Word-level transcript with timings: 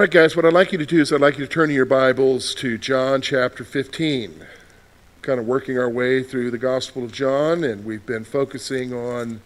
All 0.00 0.04
right, 0.04 0.10
guys, 0.10 0.34
what 0.34 0.46
I'd 0.46 0.54
like 0.54 0.72
you 0.72 0.78
to 0.78 0.86
do 0.86 0.98
is 0.98 1.12
I'd 1.12 1.20
like 1.20 1.36
you 1.36 1.44
to 1.44 1.52
turn 1.52 1.68
your 1.68 1.84
Bibles 1.84 2.54
to 2.54 2.78
John 2.78 3.20
chapter 3.20 3.64
15. 3.64 4.46
Kind 5.20 5.38
of 5.38 5.44
working 5.44 5.76
our 5.76 5.90
way 5.90 6.22
through 6.22 6.50
the 6.50 6.56
Gospel 6.56 7.04
of 7.04 7.12
John, 7.12 7.62
and 7.62 7.84
we've 7.84 8.06
been 8.06 8.24
focusing 8.24 8.94
on 8.94 9.42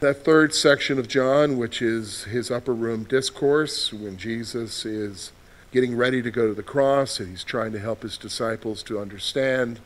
that 0.00 0.24
third 0.24 0.54
section 0.54 0.98
of 0.98 1.06
John, 1.06 1.58
which 1.58 1.82
is 1.82 2.24
his 2.24 2.50
upper 2.50 2.72
room 2.72 3.04
discourse, 3.04 3.92
when 3.92 4.16
Jesus 4.16 4.86
is 4.86 5.32
getting 5.70 5.94
ready 5.94 6.22
to 6.22 6.30
go 6.30 6.48
to 6.48 6.54
the 6.54 6.62
cross 6.62 7.20
and 7.20 7.28
he's 7.28 7.44
trying 7.44 7.72
to 7.72 7.78
help 7.78 8.02
his 8.02 8.16
disciples 8.16 8.82
to 8.84 8.98
understand. 8.98 9.80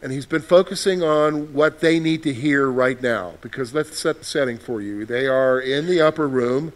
And 0.00 0.10
he's 0.10 0.24
been 0.24 0.40
focusing 0.40 1.02
on 1.02 1.52
what 1.52 1.80
they 1.80 2.00
need 2.00 2.22
to 2.22 2.32
hear 2.32 2.70
right 2.70 3.02
now, 3.02 3.34
because 3.42 3.74
let's 3.74 3.98
set 3.98 4.20
the 4.20 4.24
setting 4.24 4.56
for 4.56 4.80
you. 4.80 5.04
They 5.04 5.26
are 5.26 5.60
in 5.60 5.86
the 5.86 6.00
upper 6.00 6.26
room 6.26 6.72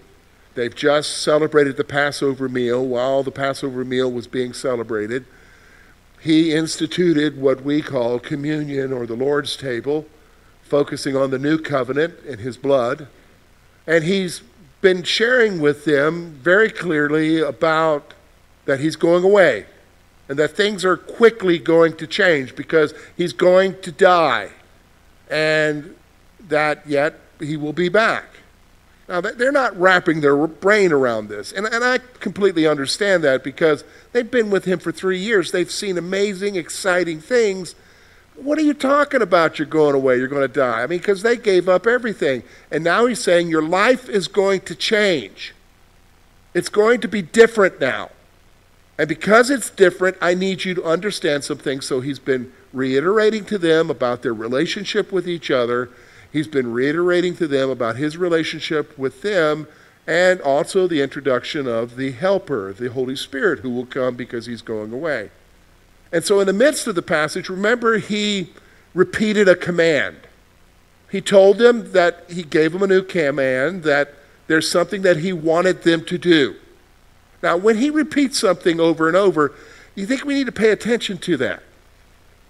They've 0.59 0.75
just 0.75 1.19
celebrated 1.19 1.77
the 1.77 1.85
Passover 1.85 2.49
meal. 2.49 2.85
While 2.85 3.23
the 3.23 3.31
Passover 3.31 3.85
meal 3.85 4.11
was 4.11 4.27
being 4.27 4.53
celebrated, 4.53 5.25
he 6.21 6.53
instituted 6.53 7.41
what 7.41 7.63
we 7.63 7.81
call 7.81 8.19
communion 8.19 8.93
or 8.93 9.07
the 9.07 9.15
Lord's 9.15 9.57
table, 9.57 10.07
focusing 10.65 11.15
on 11.15 11.31
the 11.31 11.39
new 11.39 11.59
covenant 11.59 12.15
and 12.29 12.41
his 12.41 12.57
blood. 12.57 13.07
And 13.87 14.03
he's 14.03 14.43
been 14.81 15.05
sharing 15.05 15.61
with 15.61 15.85
them 15.85 16.33
very 16.43 16.71
clearly 16.71 17.39
about 17.39 18.15
that 18.65 18.81
he's 18.81 18.97
going 18.97 19.23
away 19.23 19.67
and 20.29 20.37
that 20.41 20.57
things 20.57 20.85
are 20.85 20.97
quickly 20.97 21.61
going 21.61 21.97
to 21.99 22.07
change 22.09 22.57
because 22.57 22.93
he's 23.17 23.33
going 23.33 23.81
to 23.83 23.93
die 23.93 24.51
and 25.31 25.95
that 26.49 26.85
yet 26.85 27.21
he 27.39 27.57
will 27.57 27.73
be 27.73 27.89
back. 27.89 28.38
Now, 29.09 29.23
they're 29.23 29.51
not 29.51 29.79
wrapping 29.81 30.21
their 30.21 30.47
brain 30.47 30.93
around 30.93 31.29
this. 31.29 31.51
And, 31.53 31.67
and 31.67 31.83
I 31.83 31.99
completely 32.21 32.67
understand 32.67 33.25
that 33.25 33.43
because 33.43 33.83
they've 34.13 34.31
been 34.31 34.51
with 34.51 34.67
him 34.67 34.79
for 34.79 34.93
three 34.93 35.19
years. 35.19 35.51
They've 35.51 35.71
seen 35.71 35.97
amazing, 35.97 36.57
exciting 36.57 37.21
things. 37.21 37.75
What 38.37 38.59
are 38.59 38.63
you 38.63 38.75
talking 38.75 39.23
about? 39.23 39.59
You're 39.59 39.67
going 39.67 39.95
away, 39.95 40.19
you're 40.19 40.29
going 40.29 40.47
to 40.47 40.49
die. 40.49 40.83
I 40.83 40.87
mean, 40.87 40.99
because 40.99 41.23
they 41.23 41.37
gave 41.37 41.71
up 41.71 41.87
everything. 41.87 42.43
And 42.71 42.85
now 42.85 43.07
he's 43.07 43.23
saying 43.23 43.49
your 43.49 43.63
life 43.63 44.11
is 44.11 44.29
going 44.29 44.61
to 44.63 44.75
change. 44.75 45.55
It's 46.53 46.69
going 46.69 47.01
to 47.01 47.09
be 47.09 47.23
different 47.23 47.81
now. 47.81 48.11
And 48.99 49.09
because 49.09 49.49
it's 49.49 49.71
different, 49.71 50.19
I 50.21 50.35
need 50.35 50.65
you 50.65 50.75
to 50.75 50.85
understand 50.85 51.45
some 51.45 51.59
things. 51.59 51.87
So 51.87 52.01
he's 52.01 52.19
been 52.19 52.53
reiterating 52.75 53.47
to 53.47 53.57
them 53.57 53.89
about 53.89 54.23
their 54.23 54.35
relationship 54.35 55.11
with 55.13 55.27
each 55.27 55.51
other 55.51 55.89
He's 56.33 56.49
been 56.49 56.73
reiterating 56.73 57.37
to 57.37 57.47
them 57.47 57.71
about 57.71 57.97
his 57.97 58.17
relationship 58.17 58.99
with 58.99 59.23
them 59.23 59.67
and 60.07 60.41
also 60.41 60.87
the 60.87 61.03
introduction 61.03 61.67
of 61.67 61.97
the 61.97 62.13
Helper, 62.13 62.73
the 62.73 62.91
Holy 62.91 63.17
Spirit, 63.17 63.61
who 63.61 63.71
will 63.71 63.87
come 63.87 64.17
because 64.17 64.47
he's 64.47 64.63
going 64.63 64.93
away. 64.93 65.31
And 66.11 66.25
so, 66.25 66.41
in 66.41 66.47
the 66.47 66.53
midst 66.55 66.87
of 66.87 66.95
the 66.95 67.03
passage, 67.03 67.49
remember 67.51 67.99
he 67.99 68.51
repeated 68.95 69.49
a 69.49 69.55
command. 69.55 70.17
He 71.11 71.21
told 71.21 71.59
them 71.59 71.93
that 71.93 72.25
he 72.31 72.43
gave 72.43 72.73
them 72.73 72.83
a 72.83 72.87
new 72.87 73.03
command, 73.03 73.83
that 73.83 74.15
there's 74.47 74.71
something 74.71 75.03
that 75.03 75.19
he 75.19 75.33
wanted 75.33 75.83
them 75.83 76.05
to 76.07 76.17
do. 76.17 76.57
Now, 77.43 77.57
when 77.57 77.77
he 77.77 77.91
repeats 77.91 78.39
something 78.39 78.81
over 78.81 79.09
and 79.09 79.17
over, 79.17 79.55
you 79.95 80.07
think 80.07 80.25
we 80.25 80.35
need 80.35 80.47
to 80.47 80.53
pay 80.53 80.71
attention 80.71 81.19
to 81.19 81.37
that. 81.39 81.63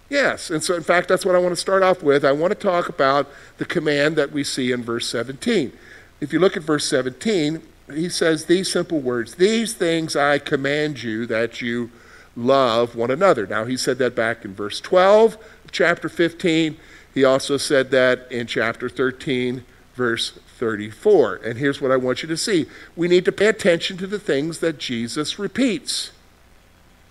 Yes, 0.09 0.51
and 0.51 0.63
so 0.63 0.75
in 0.75 0.83
fact, 0.83 1.09
that's 1.09 1.27
what 1.27 1.35
I 1.35 1.39
want 1.39 1.53
to 1.53 1.61
start 1.61 1.83
off 1.83 2.03
with. 2.03 2.25
I 2.25 2.33
want 2.33 2.53
to 2.53 2.59
talk 2.59 2.89
about 2.89 3.29
the 3.59 3.67
command 3.67 4.17
that 4.17 4.33
we 4.33 4.43
see 4.43 4.73
in 4.73 4.83
verse 4.83 5.09
17. 5.09 5.73
If 6.21 6.33
you 6.33 6.39
look 6.39 6.57
at 6.57 6.63
verse 6.63 6.89
17, 6.89 7.63
he 7.93 8.09
says 8.09 8.47
these 8.47 8.71
simple 8.71 9.01
words 9.01 9.35
These 9.35 9.75
things 9.75 10.17
I 10.17 10.39
command 10.39 11.03
you 11.03 11.27
that 11.27 11.61
you 11.61 11.91
love 12.37 12.95
one 12.95 13.11
another. 13.11 13.47
Now, 13.47 13.65
he 13.65 13.77
said 13.77 13.99
that 13.99 14.15
back 14.15 14.45
in 14.45 14.55
verse 14.55 14.81
12 14.81 15.37
chapter 15.71 16.09
15. 16.09 16.77
He 17.13 17.25
also 17.25 17.57
said 17.57 17.91
that 17.91 18.31
in 18.31 18.47
chapter 18.47 18.89
13, 18.89 19.65
verse 19.95 20.39
34. 20.59 21.37
And 21.37 21.59
here's 21.59 21.81
what 21.81 21.91
I 21.91 21.97
want 21.97 22.23
you 22.23 22.29
to 22.29 22.37
see 22.37 22.67
we 22.97 23.09
need 23.09 23.25
to 23.27 23.33
pay 23.33 23.47
attention 23.47 23.99
to 23.99 24.07
the 24.07 24.19
things 24.19 24.61
that 24.61 24.79
Jesus 24.79 25.39
repeats 25.39 26.13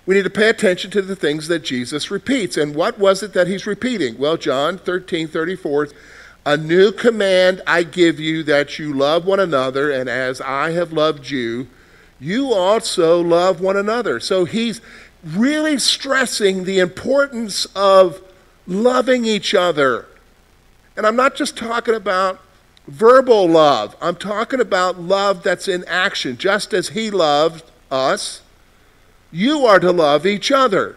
we 0.07 0.15
need 0.15 0.23
to 0.23 0.29
pay 0.29 0.47
attention 0.49 0.89
to 0.91 1.01
the 1.01 1.17
things 1.17 1.49
that 1.49 1.65
Jesus 1.65 2.09
repeats. 2.09 2.55
And 2.55 2.73
what 2.73 2.97
was 2.97 3.21
it 3.21 3.33
that 3.33 3.47
he's 3.47 3.67
repeating? 3.67 4.17
Well, 4.17 4.37
John 4.37 4.77
13 4.77 5.27
34, 5.27 5.89
a 6.45 6.55
new 6.55 6.93
command 6.93 7.61
I 7.67 7.83
give 7.83 8.17
you 8.17 8.41
that 8.43 8.79
you 8.79 8.93
love 8.93 9.25
one 9.25 9.41
another, 9.41 9.91
and 9.91 10.09
as 10.09 10.39
I 10.39 10.71
have 10.71 10.93
loved 10.93 11.29
you, 11.29 11.67
you 12.21 12.53
also 12.53 13.21
love 13.21 13.59
one 13.59 13.75
another. 13.75 14.21
So 14.21 14.45
he's 14.45 14.79
really 15.25 15.77
stressing 15.77 16.63
the 16.63 16.79
importance 16.79 17.65
of 17.75 18.21
loving 18.65 19.25
each 19.25 19.53
other. 19.53 20.05
And 20.95 21.05
I'm 21.05 21.17
not 21.17 21.35
just 21.35 21.57
talking 21.57 21.93
about 21.93 22.39
verbal 22.87 23.49
love, 23.49 23.97
I'm 24.01 24.15
talking 24.15 24.61
about 24.61 25.01
love 25.01 25.43
that's 25.43 25.67
in 25.67 25.83
action, 25.85 26.37
just 26.37 26.73
as 26.73 26.89
he 26.89 27.11
loved 27.11 27.69
us 27.91 28.41
you 29.31 29.65
are 29.65 29.79
to 29.79 29.91
love 29.91 30.25
each 30.25 30.51
other. 30.51 30.95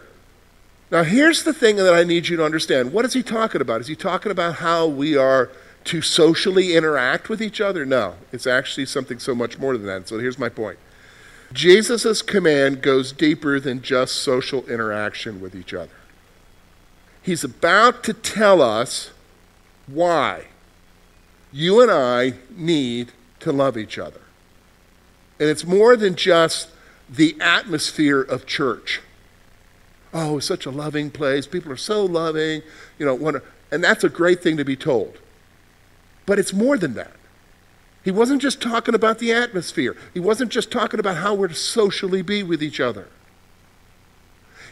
Now, 0.89 1.03
here's 1.03 1.43
the 1.43 1.53
thing 1.53 1.77
that 1.77 1.93
I 1.93 2.03
need 2.03 2.27
you 2.27 2.37
to 2.37 2.43
understand. 2.43 2.91
What 2.91 3.05
is 3.05 3.13
he 3.13 3.23
talking 3.23 3.61
about? 3.61 3.81
Is 3.81 3.87
he 3.87 3.95
talking 3.95 4.31
about 4.31 4.55
how 4.55 4.85
we 4.85 5.15
are 5.15 5.49
to 5.85 6.01
socially 6.01 6.75
interact 6.75 7.29
with 7.29 7.41
each 7.41 7.61
other? 7.61 7.85
No, 7.85 8.15
it's 8.31 8.45
actually 8.45 8.85
something 8.85 9.17
so 9.17 9.33
much 9.33 9.57
more 9.57 9.77
than 9.77 9.87
that. 9.87 10.07
So 10.07 10.19
here's 10.19 10.37
my 10.37 10.49
point 10.49 10.79
Jesus' 11.53 12.21
command 12.21 12.81
goes 12.81 13.11
deeper 13.11 13.59
than 13.59 13.81
just 13.81 14.15
social 14.15 14.67
interaction 14.67 15.39
with 15.39 15.55
each 15.55 15.73
other. 15.73 15.91
He's 17.21 17.43
about 17.43 18.03
to 18.05 18.13
tell 18.13 18.61
us 18.61 19.11
why 19.87 20.45
you 21.51 21.81
and 21.81 21.91
I 21.91 22.33
need 22.49 23.11
to 23.41 23.51
love 23.51 23.77
each 23.77 23.97
other. 23.97 24.21
And 25.39 25.49
it's 25.49 25.65
more 25.65 25.95
than 25.95 26.15
just 26.15 26.69
the 27.11 27.35
atmosphere 27.41 28.21
of 28.21 28.45
church. 28.45 29.01
Oh, 30.13 30.39
such 30.39 30.65
a 30.65 30.71
loving 30.71 31.11
place. 31.11 31.45
People 31.45 31.71
are 31.71 31.77
so 31.77 32.05
loving. 32.05 32.61
You 32.97 33.05
know, 33.05 33.41
and 33.71 33.83
that's 33.83 34.03
a 34.03 34.09
great 34.09 34.41
thing 34.41 34.57
to 34.57 34.65
be 34.65 34.75
told. 34.75 35.17
But 36.25 36.39
it's 36.39 36.53
more 36.53 36.77
than 36.77 36.93
that. 36.93 37.13
He 38.03 38.11
wasn't 38.11 38.41
just 38.41 38.61
talking 38.61 38.95
about 38.95 39.19
the 39.19 39.31
atmosphere. 39.31 39.95
He 40.13 40.19
wasn't 40.19 40.51
just 40.51 40.71
talking 40.71 40.99
about 40.99 41.17
how 41.17 41.35
we're 41.35 41.49
to 41.49 41.53
socially 41.53 42.21
be 42.21 42.41
with 42.41 42.63
each 42.63 42.79
other. 42.79 43.07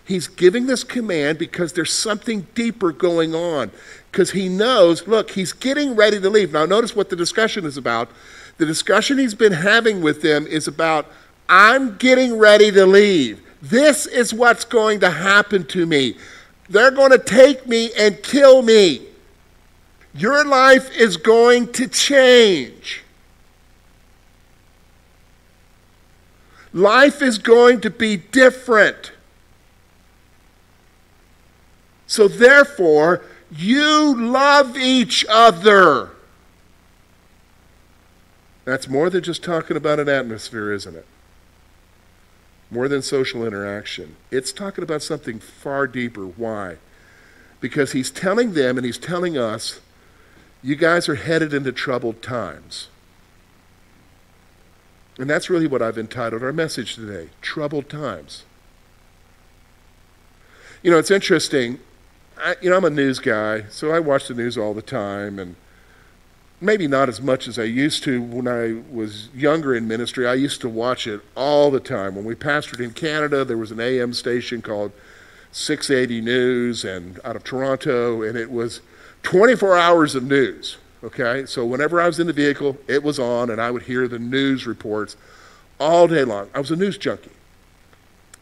He's 0.04 0.28
giving 0.28 0.66
this 0.66 0.84
command 0.84 1.38
because 1.38 1.74
there's 1.74 1.94
something 1.94 2.48
deeper 2.56 2.92
going 2.92 3.36
on. 3.36 3.70
Because 4.12 4.32
he 4.32 4.50
knows, 4.50 5.08
look, 5.08 5.32
he's 5.32 5.54
getting 5.54 5.96
ready 5.96 6.20
to 6.20 6.30
leave. 6.30 6.52
Now, 6.52 6.66
notice 6.66 6.96
what 6.96 7.10
the 7.12 7.16
discussion 7.16 7.66
is 7.66 7.78
about. 7.78 8.10
The 8.58 8.66
discussion 8.66 9.20
he's 9.20 9.36
been 9.36 9.54
having 9.54 10.02
with 10.02 10.24
them 10.24 10.48
is 10.48 10.68
about 10.68 11.06
I'm 11.50 11.98
getting 11.98 12.38
ready 12.38 12.72
to 12.72 12.86
leave. 12.86 13.42
This 13.62 14.06
is 14.06 14.34
what's 14.34 14.64
going 14.64 15.00
to 15.00 15.10
happen 15.10 15.66
to 15.68 15.86
me. 15.86 16.16
They're 16.70 16.92
going 16.92 17.12
to 17.12 17.18
take 17.18 17.68
me 17.68 17.92
and 17.98 18.22
kill 18.22 18.62
me. 18.62 19.02
Your 20.14 20.46
life 20.46 20.96
is 20.96 21.18
going 21.18 21.72
to 21.74 21.88
change. 21.88 23.04
Life 26.72 27.24
is 27.24 27.40
going 27.40 27.82
to 27.82 27.90
be 27.90 28.18
different. 28.18 29.12
So, 32.06 32.28
therefore, 32.28 33.24
you 33.52 34.16
love 34.16 34.78
each 34.78 35.26
other. 35.28 36.12
That's 38.66 38.88
more 38.88 39.10
than 39.10 39.24
just 39.24 39.44
talking 39.44 39.78
about 39.78 40.00
an 40.00 40.10
atmosphere, 40.10 40.72
isn't 40.74 40.96
it? 40.96 41.06
More 42.72 42.88
than 42.88 43.02
social 43.02 43.46
interaction. 43.46 44.16
It's 44.32 44.52
talking 44.52 44.84
about 44.84 45.02
something 45.02 45.40
far 45.40 45.88
deeper. 45.88 46.26
Why? 46.26 46.78
Because 47.60 47.92
he's 47.94 48.12
telling 48.12 48.54
them 48.54 48.78
and 48.78 48.86
he's 48.86 48.98
telling 48.98 49.38
us, 49.38 49.80
you 50.62 50.76
guys 50.76 51.10
are 51.10 51.16
headed 51.16 51.54
into 51.54 51.72
troubled 51.72 52.22
times. 52.22 52.90
And 55.18 55.30
that's 55.30 55.50
really 55.50 55.68
what 55.68 55.82
I've 55.82 55.98
entitled 55.98 56.44
our 56.44 56.54
message 56.54 56.96
today 56.96 57.30
Troubled 57.42 57.90
Times. 57.90 58.46
You 60.82 60.92
know, 60.92 60.98
it's 60.98 61.12
interesting. 61.12 61.80
I, 62.38 62.56
you 62.62 62.70
know, 62.70 62.78
I'm 62.78 62.86
a 62.86 62.90
news 62.90 63.20
guy, 63.20 63.66
so 63.70 63.92
I 63.92 64.00
watch 64.00 64.30
the 64.30 64.34
news 64.34 64.58
all 64.58 64.74
the 64.74 64.82
time, 64.82 65.38
and 65.38 65.58
maybe 66.62 66.88
not 66.88 67.10
as 67.10 67.22
much 67.22 67.48
as 67.48 67.58
I 67.58 67.64
used 67.64 68.04
to 68.04 68.22
when 68.22 68.48
I 68.48 68.82
was 68.92 69.30
younger 69.34 69.76
in 69.76 69.88
ministry. 69.88 70.28
I 70.28 70.34
used 70.34 70.62
to 70.62 70.70
watch 70.70 71.08
it 71.08 71.22
all 71.36 71.72
the 71.72 71.80
time. 71.80 72.16
When 72.16 72.26
we 72.26 72.36
pastored 72.36 72.80
in 72.80 72.92
Canada, 72.92 73.46
there 73.46 73.58
was 73.58 73.72
an 73.72 73.80
AM 73.80 74.14
station 74.14 74.62
called 74.62 74.92
680 75.52 76.22
News, 76.22 76.86
and 76.86 77.20
out 77.24 77.36
of 77.36 77.44
Toronto, 77.44 78.22
and 78.22 78.38
it 78.38 78.52
was 78.52 78.82
24 79.24 79.78
hours 79.78 80.16
of 80.16 80.24
news. 80.24 80.78
Okay, 81.04 81.46
so 81.46 81.66
whenever 81.66 82.02
I 82.02 82.08
was 82.08 82.20
in 82.20 82.28
the 82.28 82.34
vehicle, 82.34 82.78
it 82.88 83.04
was 83.04 83.20
on, 83.20 83.50
and 83.50 83.62
I 83.62 83.72
would 83.72 83.84
hear 83.84 84.08
the 84.08 84.20
news 84.20 84.68
reports 84.68 85.16
all 85.80 86.08
day 86.08 86.26
long. 86.26 86.50
I 86.54 86.60
was 86.60 86.72
a 86.72 86.76
news 86.76 86.98
junkie. 86.98 87.32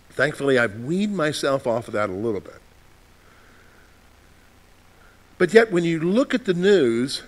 Thankfully, 0.10 0.58
I've 0.58 0.80
weaned 0.80 1.16
myself 1.16 1.68
off 1.68 1.88
of 1.88 1.94
that 1.94 2.10
a 2.10 2.13
little 2.13 2.42
bit. 2.42 2.60
But 5.38 5.54
yet, 5.54 5.72
when 5.72 5.84
you 5.84 6.00
look 6.00 6.34
at 6.34 6.46
the 6.46 6.56
news, 6.56 7.22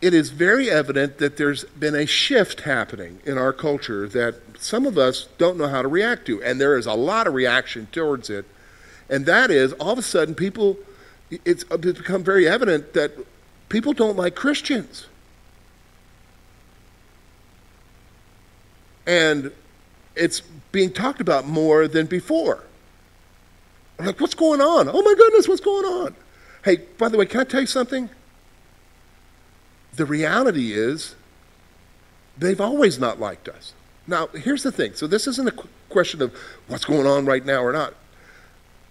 it 0.00 0.12
is 0.12 0.30
very 0.30 0.70
evident 0.70 1.18
that 1.18 1.36
there's 1.36 1.64
been 1.64 1.94
a 1.94 2.06
shift 2.06 2.62
happening 2.62 3.20
in 3.24 3.38
our 3.38 3.52
culture 3.52 4.06
that 4.08 4.34
some 4.58 4.84
of 4.86 4.98
us 4.98 5.28
don't 5.38 5.56
know 5.56 5.68
how 5.68 5.82
to 5.82 5.88
react 5.88 6.26
to. 6.26 6.42
And 6.42 6.60
there 6.60 6.76
is 6.76 6.86
a 6.86 6.94
lot 6.94 7.26
of 7.26 7.34
reaction 7.34 7.88
towards 7.92 8.28
it. 8.28 8.44
And 9.08 9.24
that 9.26 9.50
is, 9.50 9.72
all 9.74 9.92
of 9.92 9.98
a 9.98 10.02
sudden, 10.02 10.34
people, 10.34 10.76
it's 11.44 11.64
become 11.64 12.22
very 12.22 12.46
evident 12.46 12.92
that 12.92 13.12
people 13.68 13.92
don't 13.92 14.16
like 14.16 14.34
Christians. 14.34 15.06
And 19.06 19.52
it's 20.14 20.40
being 20.72 20.92
talked 20.92 21.20
about 21.20 21.46
more 21.46 21.88
than 21.88 22.06
before. 22.06 22.64
I'm 23.98 24.06
like, 24.06 24.20
what's 24.20 24.34
going 24.34 24.60
on? 24.60 24.88
Oh 24.88 25.02
my 25.02 25.14
goodness, 25.14 25.48
what's 25.48 25.60
going 25.60 25.86
on? 25.86 26.14
Hey, 26.64 26.78
by 26.98 27.08
the 27.08 27.16
way, 27.16 27.24
can 27.26 27.40
I 27.40 27.44
tell 27.44 27.60
you 27.60 27.66
something? 27.66 28.10
The 29.96 30.06
reality 30.06 30.72
is, 30.72 31.14
they've 32.36 32.60
always 32.60 32.98
not 32.98 33.18
liked 33.18 33.48
us. 33.48 33.72
Now, 34.06 34.28
here's 34.28 34.62
the 34.62 34.70
thing. 34.70 34.94
So, 34.94 35.06
this 35.06 35.26
isn't 35.26 35.48
a 35.48 35.64
question 35.88 36.22
of 36.22 36.34
what's 36.68 36.84
going 36.84 37.06
on 37.06 37.24
right 37.24 37.44
now 37.44 37.62
or 37.62 37.72
not. 37.72 37.94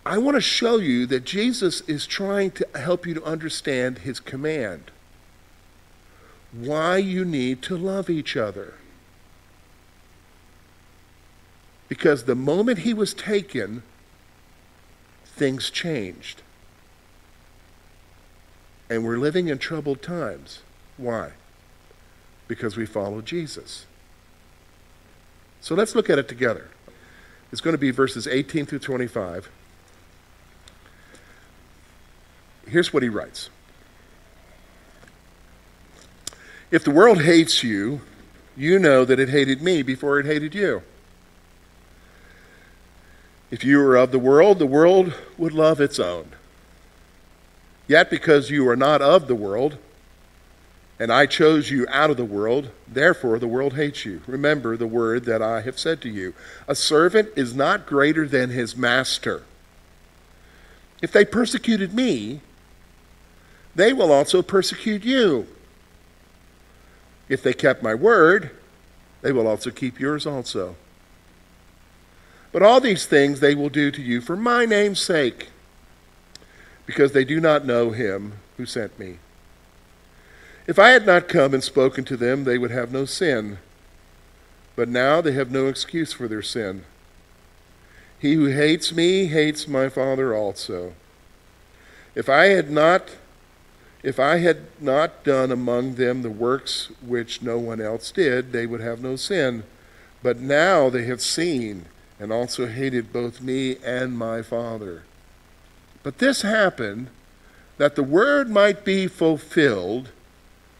I 0.06 0.18
want 0.18 0.36
to 0.36 0.42
show 0.42 0.78
you 0.78 1.06
that 1.07 1.24
Jesus 1.24 1.81
is 1.81 2.06
trying 2.06 2.52
to 2.52 2.68
help 2.75 3.07
you 3.07 3.13
to 3.13 3.24
understand 3.24 4.00
his 4.00 4.19
command. 4.19 4.92
Why 6.52 6.98
you 6.98 7.25
need 7.25 7.62
to 7.63 7.78
love 7.78 8.10
each 8.10 8.36
other. 8.36 8.75
Because 11.88 12.24
the 12.24 12.36
moment 12.36 12.80
he 12.80 12.94
was 12.94 13.13
taken, 13.13 13.84
things 15.25 15.69
changed. 15.69 16.42
And 18.90 19.04
we're 19.04 19.18
living 19.18 19.48
in 19.48 19.58
troubled 19.58 20.01
times. 20.01 20.62
Why? 20.97 21.31
Because 22.47 22.77
we 22.77 22.86
follow 22.86 23.21
Jesus. 23.21 23.86
So 25.62 25.75
let's 25.75 25.95
look 25.95 26.09
at 26.09 26.19
it 26.19 26.27
together. 26.27 26.69
It's 27.51 27.62
going 27.62 27.74
to 27.74 27.80
be 27.80 27.92
verses 27.92 28.27
18 28.27 28.65
through 28.65 28.80
25. 28.80 29.50
Here's 32.68 32.94
what 32.94 33.03
he 33.03 33.09
writes 33.09 33.50
If 36.71 36.83
the 36.83 36.92
world 36.92 37.21
hates 37.21 37.63
you, 37.63 38.01
you 38.57 38.80
know 38.80 39.06
that 39.06 39.19
it 39.19 39.30
hated 39.30 39.62
me 39.62 39.81
before 39.81 40.19
it 40.19 40.25
hated 40.25 40.56
you. 40.56 40.81
If 43.51 43.63
you 43.63 43.77
were 43.77 43.95
of 43.95 44.12
the 44.12 44.19
world, 44.19 44.59
the 44.59 44.65
world 44.65 45.13
would 45.38 45.53
love 45.53 45.80
its 45.80 46.00
own. 46.00 46.31
Yet 47.88 48.09
because 48.09 48.50
you 48.50 48.68
are 48.68 48.75
not 48.75 49.01
of 49.01 49.27
the 49.27 49.36
world, 49.36 49.77
and 51.00 51.12
I 51.12 51.25
chose 51.25 51.69
you 51.69 51.86
out 51.89 52.09
of 52.09 52.18
the 52.18 52.25
world, 52.25 52.69
therefore 52.88 53.38
the 53.38 53.47
world 53.47 53.74
hates 53.74 54.06
you. 54.06 54.21
Remember 54.27 54.77
the 54.77 54.88
word 54.88 55.25
that 55.25 55.42
I 55.42 55.62
have 55.62 55.77
said 55.77 56.01
to 56.01 56.09
you. 56.09 56.33
A 56.68 56.75
servant 56.75 57.30
is 57.36 57.53
not 57.53 57.86
greater 57.86 58.27
than 58.27 58.50
his 58.50 58.77
master. 58.77 59.44
If 61.01 61.12
they 61.12 61.25
persecuted 61.25 61.94
me, 61.94 62.42
they 63.75 63.92
will 63.92 64.12
also 64.12 64.42
persecute 64.42 65.03
you. 65.03 65.47
If 67.27 67.44
they 67.44 67.53
kept 67.53 67.83
my 67.83 67.94
word, 67.94 68.51
they 69.21 69.33
will 69.33 69.48
also 69.48 69.71
keep 69.71 70.00
yours 70.00 70.25
also. 70.25 70.75
But 72.53 72.63
all 72.63 72.80
these 72.80 73.06
things 73.06 73.41
they 73.41 73.53
will 73.53 73.69
do 73.69 73.91
to 73.91 74.01
you 74.01 74.21
for 74.21 74.38
my 74.38 74.65
name's 74.65 75.01
sake, 75.01 75.50
because 76.86 77.12
they 77.12 77.25
do 77.25 77.41
not 77.41 77.65
know 77.65 77.91
him 77.91 78.39
who 78.56 78.65
sent 78.65 78.98
me. 78.98 79.18
If 80.67 80.79
I 80.79 80.89
had 80.89 81.06
not 81.06 81.27
come 81.27 81.53
and 81.53 81.63
spoken 81.63 82.03
to 82.06 82.17
them, 82.17 82.44
they 82.44 82.57
would 82.57 82.71
have 82.71 82.91
no 82.91 83.06
sin. 83.06 83.59
But 84.75 84.89
now 84.89 85.21
they 85.21 85.33
have 85.33 85.51
no 85.51 85.67
excuse 85.67 86.12
for 86.12 86.27
their 86.27 86.41
sin. 86.41 86.83
He 88.19 88.33
who 88.33 88.47
hates 88.47 88.94
me 88.94 89.27
hates 89.27 89.67
my 89.67 89.89
Father 89.89 90.33
also. 90.33 90.94
If 92.15 92.29
I 92.29 92.45
had 92.47 92.71
not 92.71 93.09
if 94.03 94.19
I 94.19 94.38
had 94.38 94.67
not 94.79 95.23
done 95.23 95.51
among 95.51 95.95
them 95.95 96.21
the 96.21 96.29
works 96.29 96.91
which 97.01 97.41
no 97.41 97.57
one 97.57 97.81
else 97.81 98.12
did, 98.12 98.51
they 98.51 98.67
would 98.67 98.79
have 98.79 99.01
no 99.01 99.15
sin. 99.15 99.63
But 100.21 100.39
now 100.39 100.91
they 100.91 101.06
have 101.06 101.21
seen 101.21 101.85
and 102.19 102.31
also 102.31 102.67
hated 102.67 103.12
both 103.12 103.41
me 103.41 103.77
and 103.83 104.15
my 104.15 104.44
Father. 104.44 105.03
But 106.03 106.19
this 106.19 106.44
happened 106.44 107.07
that 107.77 107.95
the 107.95 108.03
word 108.03 108.47
might 108.47 108.85
be 108.85 109.07
fulfilled, 109.07 110.12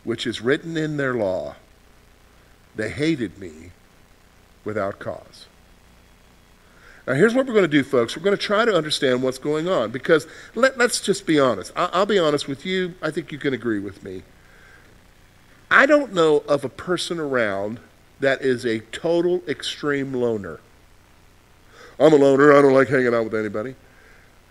which 0.06 0.25
is 0.25 0.40
written 0.40 0.78
in 0.78 0.96
their 0.96 1.13
law. 1.13 1.56
They 2.75 2.90
hated 2.90 3.38
me 3.38 3.72
without 4.63 5.00
cause. 5.00 5.48
Now, 7.07 7.13
here's 7.13 7.34
what 7.34 7.46
we're 7.46 7.54
going 7.54 7.66
to 7.66 7.68
do, 7.68 7.84
folks. 7.84 8.16
We're 8.16 8.24
going 8.24 8.38
to 8.38 8.42
try 8.42 8.66
to 8.66 8.74
understand 8.74 9.22
what's 9.22 9.38
going 9.38 9.68
on 9.68 9.92
because 9.92 10.25
let, 10.56 10.80
us 10.80 11.02
just 11.02 11.25
be 11.28 11.40
honest. 11.40 11.72
I'll, 11.75 11.90
I'll 11.94 12.06
be 12.06 12.18
honest 12.18 12.48
with 12.48 12.66
you. 12.66 12.96
I 13.02 13.12
think 13.12 13.31
you 13.31 13.38
can 13.38 13.54
agree 13.54 13.80
with 13.80 14.04
me. 14.04 14.24
I 15.69 15.86
don't 15.86 16.13
know 16.13 16.38
of 16.48 16.63
a 16.63 16.69
person 16.69 17.19
around 17.19 17.80
that 18.19 18.42
is 18.42 18.66
a 18.66 18.80
total 18.80 19.44
extreme 19.48 20.13
loner. 20.13 20.60
I'm 22.00 22.13
a 22.13 22.16
loner. 22.16 22.54
I 22.54 22.62
don't 22.62 22.74
like 22.74 22.88
hanging 22.88 23.14
out 23.14 23.26
with 23.26 23.35
anybody. 23.35 23.76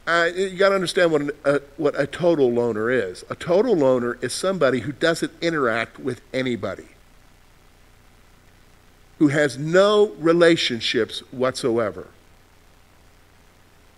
Uh, 0.06 0.28
you 0.34 0.50
got 0.50 0.68
to 0.68 0.74
understand 0.74 1.10
what, 1.10 1.20
an, 1.22 1.30
uh, 1.44 1.58
what 1.76 1.98
a 1.98 2.06
total 2.06 2.52
loner 2.52 2.90
is. 2.90 3.24
A 3.30 3.34
total 3.34 3.74
loner 3.74 4.18
is 4.20 4.34
somebody 4.34 4.80
who 4.80 4.92
doesn't 4.92 5.32
interact 5.40 5.98
with 5.98 6.20
anybody, 6.32 6.88
who 9.18 9.28
has 9.28 9.56
no 9.56 10.08
relationships 10.18 11.20
whatsoever. 11.32 12.08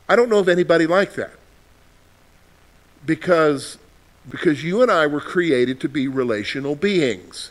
I 0.08 0.14
don't 0.14 0.28
know 0.28 0.38
of 0.38 0.48
anybody 0.48 0.86
like 0.86 1.14
that. 1.14 1.34
Because, 3.04 3.78
because 4.28 4.62
you 4.62 4.82
and 4.82 4.90
I 4.90 5.06
were 5.08 5.20
created 5.20 5.80
to 5.80 5.88
be 5.88 6.06
relational 6.06 6.76
beings. 6.76 7.50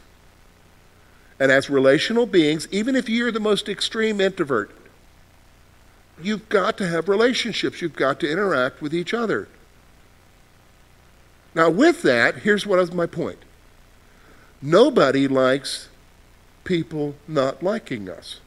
And 1.39 1.51
as 1.51 1.69
relational 1.69 2.25
beings, 2.25 2.67
even 2.71 2.95
if 2.95 3.09
you're 3.09 3.31
the 3.31 3.41
most 3.41 3.67
extreme 3.67 4.21
introvert, 4.21 4.71
You've 6.21 6.47
got 6.49 6.77
to 6.77 6.87
have 6.87 7.09
relationships. 7.09 7.81
You've 7.81 7.95
got 7.95 8.19
to 8.21 8.31
interact 8.31 8.81
with 8.81 8.93
each 8.93 9.13
other. 9.13 9.47
Now, 11.53 11.69
with 11.69 12.01
that, 12.03 12.37
here's 12.37 12.65
what 12.65 12.79
is 12.79 12.91
my 12.91 13.05
point. 13.05 13.39
Nobody 14.61 15.27
likes 15.27 15.89
people 16.63 17.15
not 17.27 17.63
liking 17.63 18.09
us. 18.09 18.39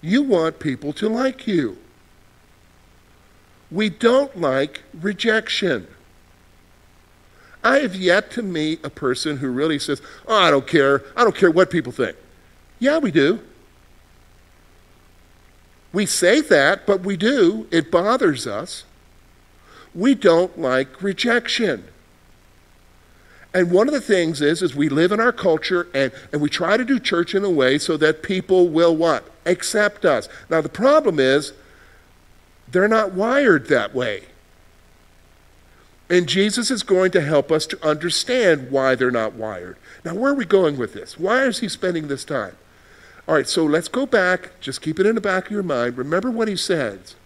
You 0.00 0.22
want 0.22 0.60
people 0.60 0.92
to 0.94 1.08
like 1.08 1.46
you. 1.46 1.78
We 3.70 3.88
don't 3.88 4.40
like 4.40 4.82
rejection. 4.94 5.88
I 7.64 7.78
have 7.78 7.96
yet 7.96 8.30
to 8.32 8.42
meet 8.42 8.84
a 8.84 8.90
person 8.90 9.38
who 9.38 9.50
really 9.50 9.80
says, 9.80 10.00
oh, 10.28 10.36
I 10.36 10.50
don't 10.52 10.68
care. 10.68 11.02
I 11.16 11.24
don't 11.24 11.34
care 11.34 11.50
what 11.50 11.70
people 11.70 11.90
think. 11.90 12.16
Yeah, 12.78 12.98
we 12.98 13.10
do. 13.10 13.40
We 15.92 16.06
say 16.06 16.40
that, 16.40 16.86
but 16.86 17.00
we 17.02 17.16
do. 17.16 17.66
It 17.70 17.90
bothers 17.90 18.46
us. 18.46 18.84
We 19.94 20.14
don't 20.14 20.58
like 20.58 21.02
rejection. 21.02 21.84
And 23.54 23.70
one 23.70 23.88
of 23.88 23.94
the 23.94 24.00
things 24.02 24.42
is, 24.42 24.60
is 24.60 24.74
we 24.74 24.90
live 24.90 25.12
in 25.12 25.20
our 25.20 25.32
culture 25.32 25.88
and, 25.94 26.12
and 26.30 26.42
we 26.42 26.50
try 26.50 26.76
to 26.76 26.84
do 26.84 27.00
church 27.00 27.34
in 27.34 27.42
a 27.42 27.50
way 27.50 27.78
so 27.78 27.96
that 27.96 28.22
people 28.22 28.68
will 28.68 28.94
what? 28.94 29.24
Accept 29.46 30.04
us. 30.04 30.28
Now 30.50 30.60
the 30.60 30.68
problem 30.68 31.18
is, 31.18 31.54
they're 32.70 32.88
not 32.88 33.12
wired 33.12 33.68
that 33.68 33.94
way. 33.94 34.24
And 36.08 36.28
Jesus 36.28 36.70
is 36.70 36.82
going 36.82 37.10
to 37.12 37.20
help 37.20 37.50
us 37.50 37.66
to 37.68 37.86
understand 37.86 38.70
why 38.70 38.94
they're 38.94 39.10
not 39.10 39.34
wired. 39.34 39.76
Now, 40.04 40.14
where 40.14 40.32
are 40.32 40.36
we 40.36 40.44
going 40.44 40.76
with 40.76 40.92
this? 40.92 41.18
Why 41.18 41.44
is 41.44 41.60
he 41.60 41.68
spending 41.68 42.08
this 42.08 42.24
time? 42.24 42.56
All 43.28 43.34
right, 43.34 43.48
so 43.48 43.64
let's 43.64 43.88
go 43.88 44.06
back. 44.06 44.60
Just 44.60 44.80
keep 44.80 45.00
it 45.00 45.06
in 45.06 45.16
the 45.16 45.20
back 45.20 45.46
of 45.46 45.52
your 45.52 45.62
mind. 45.62 45.98
Remember 45.98 46.30
what 46.30 46.48
he 46.48 46.56
says. 46.56 47.16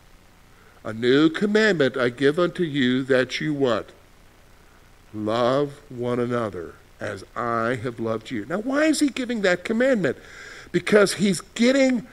A 0.82 0.94
new 0.94 1.28
commandment 1.28 1.96
I 1.96 2.08
give 2.08 2.38
unto 2.38 2.62
you 2.62 3.02
that 3.04 3.38
you 3.38 3.52
what? 3.52 3.90
Love 5.12 5.80
one 5.90 6.18
another 6.18 6.74
as 7.00 7.24
I 7.36 7.78
have 7.82 8.00
loved 8.00 8.30
you. 8.30 8.46
Now, 8.46 8.60
why 8.60 8.84
is 8.84 9.00
he 9.00 9.08
giving 9.08 9.42
that 9.42 9.64
commandment? 9.64 10.16
Because 10.72 11.14
he's 11.14 11.40
getting 11.40 12.06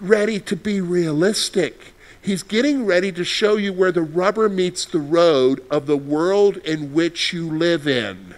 ready 0.00 0.40
to 0.40 0.56
be 0.56 0.80
realistic. 0.80 1.92
He's 2.20 2.42
getting 2.42 2.86
ready 2.86 3.12
to 3.12 3.24
show 3.24 3.56
you 3.56 3.72
where 3.72 3.92
the 3.92 4.02
rubber 4.02 4.48
meets 4.48 4.84
the 4.84 4.98
road 4.98 5.64
of 5.70 5.86
the 5.86 5.96
world 5.96 6.56
in 6.58 6.92
which 6.92 7.32
you 7.32 7.48
live 7.48 7.86
in. 7.86 8.34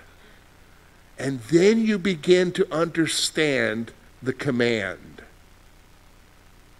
And 1.19 1.41
then 1.41 1.85
you 1.85 1.99
begin 1.99 2.53
to 2.53 2.75
understand 2.75 3.93
the 4.23 4.33
command 4.33 5.23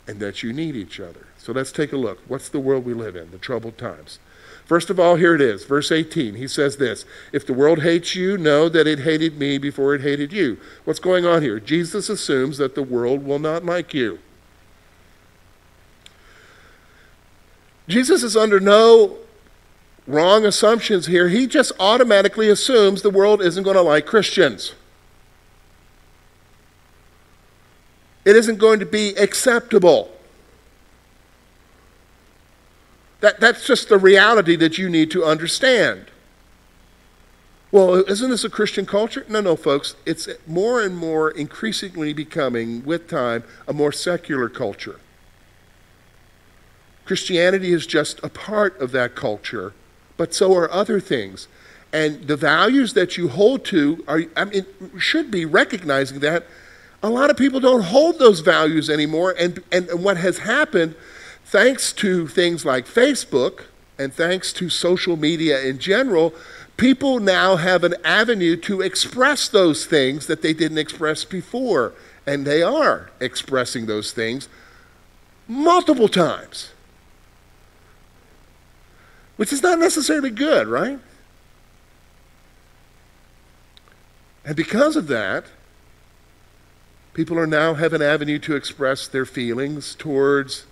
and 0.07 0.21
that 0.21 0.43
you 0.43 0.53
need 0.53 0.77
each 0.77 0.99
other. 0.99 1.27
So 1.39 1.53
let's 1.53 1.73
take 1.73 1.93
a 1.93 1.97
look. 1.97 2.19
What's 2.27 2.49
the 2.49 2.59
world 2.59 2.85
we 2.85 2.95
live 2.95 3.17
in? 3.17 3.31
The 3.31 3.39
troubled 3.39 3.79
times. 3.79 4.19
First 4.65 4.91
of 4.91 5.01
all, 5.01 5.17
here 5.17 5.35
it 5.35 5.41
is, 5.41 5.65
verse 5.65 5.91
18. 5.91 6.35
He 6.35 6.47
says 6.47 6.77
this 6.77 7.05
If 7.33 7.47
the 7.47 7.53
world 7.53 7.83
hates 7.83 8.15
you, 8.15 8.37
know 8.37 8.69
that 8.69 8.87
it 8.87 9.01
hated 9.01 9.39
me 9.39 9.59
before 9.59 9.95
it 9.95 10.03
hated 10.03 10.33
you. 10.33 10.59
What's 10.85 11.01
going 11.01 11.27
on 11.27 11.43
here? 11.43 11.59
Jesus 11.59 12.09
assumes 12.09 12.59
that 12.59 12.75
the 12.75 12.83
world 12.83 13.25
will 13.25 13.39
not 13.39 13.65
like 13.65 13.95
you. 13.95 14.19
Jesus 17.89 18.23
is 18.23 18.37
under 18.37 18.61
no 18.61 19.19
wrong 20.07 20.45
assumptions 20.45 21.07
here. 21.07 21.29
He 21.29 21.47
just 21.47 21.73
automatically 21.81 22.49
assumes 22.49 23.03
the 23.03 23.11
world 23.11 23.43
isn't 23.43 23.65
going 23.65 23.77
to 23.77 23.83
like 23.83 24.07
Christians. 24.07 24.75
It 28.25 28.37
isn't 28.37 28.59
going 28.59 28.81
to 28.81 28.87
be 28.87 29.11
acceptable. 29.17 30.11
That, 33.21 33.41
that's 33.41 33.67
just 33.67 33.89
the 33.89 33.99
reality 33.99 34.57
that 34.57 34.79
you 34.79 34.89
need 34.89 35.11
to 35.13 35.25
understand. 35.25 36.07
Well, 37.73 37.95
isn't 37.95 38.31
this 38.31 38.45
a 38.45 38.51
Christian 38.51 38.85
culture? 38.85 39.25
No, 39.29 39.41
no, 39.41 39.57
folks. 39.57 39.95
It's 40.05 40.29
more 40.47 40.83
and 40.83 40.97
more 40.97 41.31
increasingly 41.31 42.13
becoming, 42.13 42.85
with 42.85 43.09
time, 43.09 43.45
a 43.69 43.73
more 43.73 43.93
secular 43.93 44.49
culture. 44.49 44.99
Christianity 47.05 47.73
is 47.73 47.87
just 47.87 48.21
a 48.23 48.29
part 48.29 48.81
of 48.81 48.93
that 48.93 49.15
culture, 49.15 49.73
but 50.17 50.35
so 50.35 50.55
are 50.55 50.71
other 50.71 51.01
things. 51.01 51.49
And 51.93 52.27
the 52.27 52.37
values 52.37 52.95
that 52.95 53.17
you 53.17 53.29
hold 53.29 53.65
to 53.67 54.05
are, 54.07 54.23
I 54.37 54.45
mean, 54.45 54.67
should 54.99 55.31
be 55.31 55.45
recognizing 55.45 56.21
that 56.21 56.47
a 57.03 57.11
lot 57.11 57.31
of 57.31 57.37
people 57.37 57.61
don't 57.61 57.83
hold 57.83 58.19
those 58.19 58.41
values 58.41 58.91
anymore. 58.91 59.35
And, 59.39 59.63
and, 59.73 59.89
and 59.89 60.05
what 60.05 60.17
has 60.19 60.39
happened 60.39 60.95
thanks 61.45 61.93
to 61.95 62.29
things 62.29 62.65
like 62.65 62.87
Facebook 62.87 63.65
and 63.99 64.13
thanks 64.13 64.53
to 64.55 64.69
social 64.69 65.17
media 65.17 65.61
in 65.63 65.79
general, 65.79 66.35
people 66.77 67.21
now 67.21 67.57
have 67.57 67.85
an 67.85 67.95
avenue 68.05 68.57
to 68.57 68.81
express 68.81 69.49
those 69.49 69.87
things 69.87 70.27
that 70.27 70.43
they 70.43 70.53
didn't 70.53 70.79
express 70.79 71.25
before. 71.25 71.95
And 72.27 72.47
they 72.47 72.63
are 72.63 73.11
expressing 73.21 73.87
those 73.87 74.13
things 74.13 74.49
multiple 75.49 76.09
times, 76.09 76.71
which 79.37 79.53
is 79.53 79.63
not 79.63 79.79
necessarily 79.79 80.31
good, 80.31 80.69
right? 80.69 80.99
And 84.45 84.57
because 84.57 84.97
of 84.97 85.07
that, 85.09 85.47
people 87.21 87.39
are 87.39 87.47
now 87.47 87.75
have 87.75 87.93
an 87.93 88.01
avenue 88.01 88.39
to 88.39 88.57
express 88.57 89.07
their 89.07 89.27
feelings 89.27 89.95
towards 89.95 90.65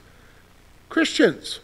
Christians. 0.89 1.61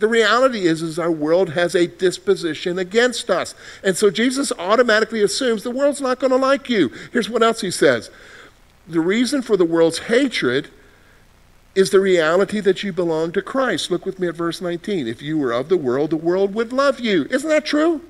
The 0.00 0.06
reality 0.06 0.66
is, 0.66 0.82
is 0.82 0.98
our 0.98 1.10
world 1.10 1.54
has 1.54 1.74
a 1.74 1.86
disposition 1.86 2.78
against 2.78 3.30
us. 3.30 3.54
And 3.82 3.96
so 3.96 4.10
Jesus 4.10 4.52
automatically 4.58 5.22
assumes 5.22 5.62
the 5.62 5.70
world's 5.70 6.02
not 6.02 6.18
going 6.18 6.32
to 6.32 6.36
like 6.36 6.68
you. 6.68 6.92
Here's 7.10 7.30
what 7.30 7.42
else 7.42 7.62
he 7.62 7.70
says. 7.70 8.10
The 8.86 9.00
reason 9.00 9.40
for 9.40 9.56
the 9.56 9.64
world's 9.64 10.00
hatred 10.00 10.68
is 11.74 11.88
the 11.88 12.00
reality 12.00 12.60
that 12.60 12.82
you 12.82 12.92
belong 12.92 13.32
to 13.32 13.40
Christ. 13.40 13.90
Look 13.90 14.04
with 14.04 14.18
me 14.18 14.28
at 14.28 14.34
verse 14.34 14.60
19. 14.60 15.06
If 15.06 15.22
you 15.22 15.38
were 15.38 15.52
of 15.52 15.70
the 15.70 15.78
world, 15.78 16.10
the 16.10 16.18
world 16.18 16.52
would 16.54 16.70
love 16.70 17.00
you. 17.00 17.26
Isn't 17.30 17.48
that 17.48 17.64
true? 17.64 18.02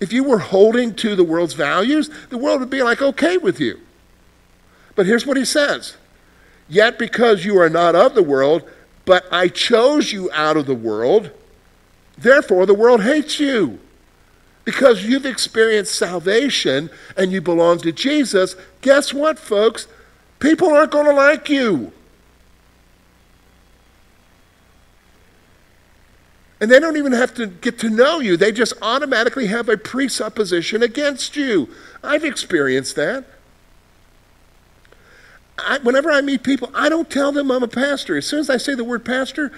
If 0.00 0.12
you 0.12 0.24
were 0.24 0.38
holding 0.38 0.94
to 0.96 1.14
the 1.14 1.24
world's 1.24 1.54
values, 1.54 2.10
the 2.30 2.38
world 2.38 2.60
would 2.60 2.70
be 2.70 2.82
like 2.82 3.02
okay 3.02 3.36
with 3.36 3.60
you. 3.60 3.78
But 4.96 5.06
here's 5.06 5.26
what 5.26 5.36
he 5.36 5.44
says 5.44 5.96
Yet 6.68 6.98
because 6.98 7.44
you 7.44 7.58
are 7.60 7.68
not 7.68 7.94
of 7.94 8.14
the 8.14 8.22
world, 8.22 8.68
but 9.04 9.24
I 9.30 9.48
chose 9.48 10.12
you 10.12 10.30
out 10.32 10.56
of 10.56 10.66
the 10.66 10.74
world, 10.74 11.30
therefore 12.16 12.66
the 12.66 12.74
world 12.74 13.02
hates 13.02 13.38
you. 13.38 13.78
Because 14.64 15.04
you've 15.04 15.26
experienced 15.26 15.94
salvation 15.94 16.90
and 17.16 17.32
you 17.32 17.40
belong 17.40 17.78
to 17.78 17.92
Jesus, 17.92 18.54
guess 18.82 19.12
what, 19.12 19.38
folks? 19.38 19.88
People 20.38 20.68
aren't 20.68 20.92
going 20.92 21.06
to 21.06 21.12
like 21.12 21.48
you. 21.48 21.92
And 26.60 26.70
they 26.70 26.78
don't 26.78 26.98
even 26.98 27.12
have 27.12 27.34
to 27.34 27.46
get 27.46 27.78
to 27.78 27.88
know 27.88 28.20
you. 28.20 28.36
They 28.36 28.52
just 28.52 28.74
automatically 28.82 29.46
have 29.46 29.68
a 29.68 29.78
presupposition 29.78 30.82
against 30.82 31.34
you. 31.34 31.70
I've 32.04 32.24
experienced 32.24 32.96
that. 32.96 33.24
I, 35.58 35.78
whenever 35.78 36.10
I 36.10 36.20
meet 36.20 36.42
people, 36.42 36.70
I 36.74 36.88
don't 36.88 37.08
tell 37.10 37.32
them 37.32 37.50
I'm 37.50 37.62
a 37.62 37.68
pastor. 37.68 38.16
As 38.16 38.26
soon 38.26 38.40
as 38.40 38.50
I 38.50 38.58
say 38.58 38.74
the 38.74 38.84
word 38.84 39.04
pastor, 39.04 39.52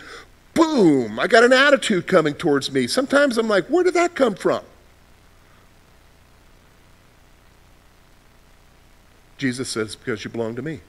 boom, 0.54 1.18
I 1.18 1.26
got 1.26 1.42
an 1.44 1.52
attitude 1.52 2.06
coming 2.06 2.34
towards 2.34 2.70
me. 2.70 2.86
Sometimes 2.86 3.36
I'm 3.38 3.48
like, 3.48 3.66
where 3.66 3.82
did 3.84 3.94
that 3.94 4.14
come 4.14 4.34
from? 4.34 4.62
Jesus 9.38 9.68
says, 9.68 9.96
because 9.96 10.24
you 10.24 10.30
belong 10.30 10.54
to 10.54 10.62
me. 10.62 10.80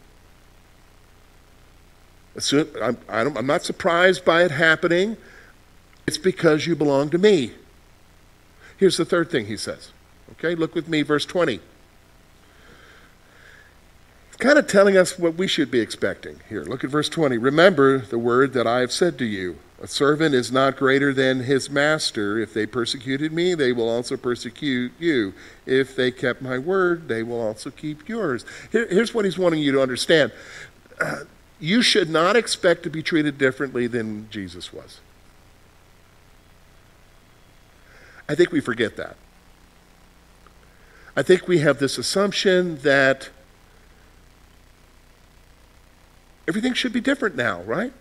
I'm, 2.82 2.98
I'm 3.10 3.48
not 3.48 3.64
surprised 3.64 4.26
by 4.26 4.44
it 4.44 4.52
happening. 4.52 5.18
It's 6.06 6.18
because 6.18 6.68
you 6.68 6.76
belong 6.76 7.10
to 7.12 7.18
me. 7.18 7.52
Here's 8.78 8.98
the 8.98 9.06
third 9.06 9.30
thing 9.30 9.46
he 9.46 9.58
says. 9.58 9.92
Okay, 10.34 10.56
look 10.56 10.76
with 10.76 10.88
me, 10.88 11.02
verse 11.04 11.26
20 11.26 11.60
It's 14.28 14.38
kind 14.38 14.58
of 14.58 14.68
telling 14.68 14.98
us 14.98 15.18
what 15.18 15.36
we 15.36 15.48
should 15.48 15.72
be 15.72 15.80
expecting. 15.80 16.40
Here, 16.50 16.64
look 16.64 16.84
at 16.84 16.90
verse 16.90 17.10
20. 17.10 17.38
Remember 17.38 18.00
the 18.00 18.18
word 18.18 18.54
that 18.54 18.68
I 18.68 18.80
have 18.80 18.92
said 18.92 19.18
to 19.20 19.26
you. 19.26 19.58
A 19.82 19.88
servant 19.88 20.34
is 20.34 20.50
not 20.52 20.78
greater 20.78 21.14
than 21.14 21.42
his 21.42 21.70
master. 21.70 22.40
If 22.40 22.54
they 22.54 22.66
persecuted 22.66 23.34
me, 23.34 23.54
they 23.54 23.74
will 23.74 23.90
also 23.90 24.16
persecute 24.16 24.94
you. 24.98 25.34
If 25.66 25.96
they 25.96 26.10
kept 26.10 26.42
my 26.42 26.58
word, 26.58 27.10
they 27.10 27.22
will 27.22 27.42
also 27.42 27.70
keep 27.70 28.08
yours. 28.08 28.46
Here, 28.72 28.88
here's 28.88 29.14
what 29.14 29.26
he's 29.26 29.38
wanting 29.38 29.62
you 29.62 29.74
to 29.74 29.82
understand 29.82 30.32
uh, 31.02 31.24
you 31.60 31.82
should 31.82 32.10
not 32.10 32.36
expect 32.36 32.84
to 32.84 32.90
be 32.90 33.04
treated 33.04 33.38
differently 33.38 33.88
than 33.88 34.30
Jesus 34.30 34.72
was. 34.72 35.00
I 38.28 38.36
think 38.36 38.52
we 38.52 38.60
forget 38.60 38.96
that. 38.98 39.16
I 41.16 41.22
think 41.22 41.48
we 41.48 41.60
have 41.60 41.80
this 41.80 41.98
assumption 41.98 42.78
that 42.80 43.30
Everything 46.48 46.74
should 46.74 46.94
be 46.94 47.02
different 47.02 47.36
now, 47.36 47.62
right? 47.62 47.94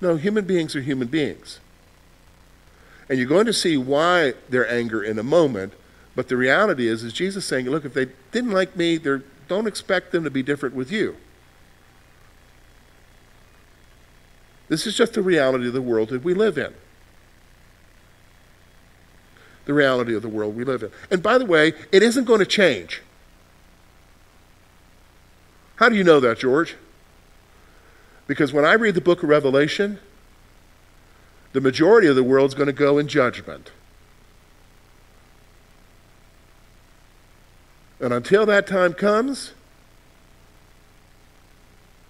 No, 0.00 0.16
human 0.16 0.44
beings 0.44 0.76
are 0.76 0.82
human 0.82 1.08
beings. 1.08 1.60
And 3.08 3.18
you're 3.18 3.28
going 3.28 3.46
to 3.46 3.52
see 3.52 3.76
why 3.76 4.34
their 4.48 4.70
anger 4.70 5.02
in 5.02 5.18
a 5.18 5.22
moment, 5.22 5.72
but 6.14 6.28
the 6.28 6.36
reality 6.36 6.86
is, 6.88 7.02
is 7.02 7.12
Jesus 7.12 7.44
saying, 7.44 7.66
look, 7.66 7.84
if 7.84 7.94
they 7.94 8.08
didn't 8.32 8.52
like 8.52 8.76
me, 8.76 8.98
don't 8.98 9.66
expect 9.66 10.12
them 10.12 10.24
to 10.24 10.30
be 10.30 10.42
different 10.42 10.74
with 10.74 10.90
you. 10.92 11.16
This 14.68 14.86
is 14.86 14.96
just 14.96 15.14
the 15.14 15.22
reality 15.22 15.66
of 15.66 15.74
the 15.74 15.82
world 15.82 16.08
that 16.10 16.24
we 16.24 16.34
live 16.34 16.58
in. 16.58 16.74
The 19.66 19.74
reality 19.74 20.14
of 20.14 20.22
the 20.22 20.28
world 20.28 20.54
we 20.54 20.64
live 20.64 20.82
in. 20.82 20.90
And 21.10 21.22
by 21.22 21.38
the 21.38 21.46
way, 21.46 21.72
it 21.90 22.02
isn't 22.02 22.24
going 22.24 22.40
to 22.40 22.46
change. 22.46 23.02
How 25.76 25.88
do 25.88 25.96
you 25.96 26.04
know 26.04 26.20
that, 26.20 26.38
George? 26.38 26.76
Because 28.26 28.52
when 28.52 28.64
I 28.64 28.74
read 28.74 28.94
the 28.94 29.00
book 29.00 29.22
of 29.22 29.28
Revelation, 29.28 29.98
the 31.52 31.60
majority 31.60 32.08
of 32.08 32.16
the 32.16 32.22
world's 32.22 32.54
going 32.54 32.66
to 32.66 32.72
go 32.72 32.98
in 32.98 33.08
judgment. 33.08 33.70
And 38.00 38.12
until 38.12 38.44
that 38.46 38.66
time 38.66 38.92
comes, 38.92 39.52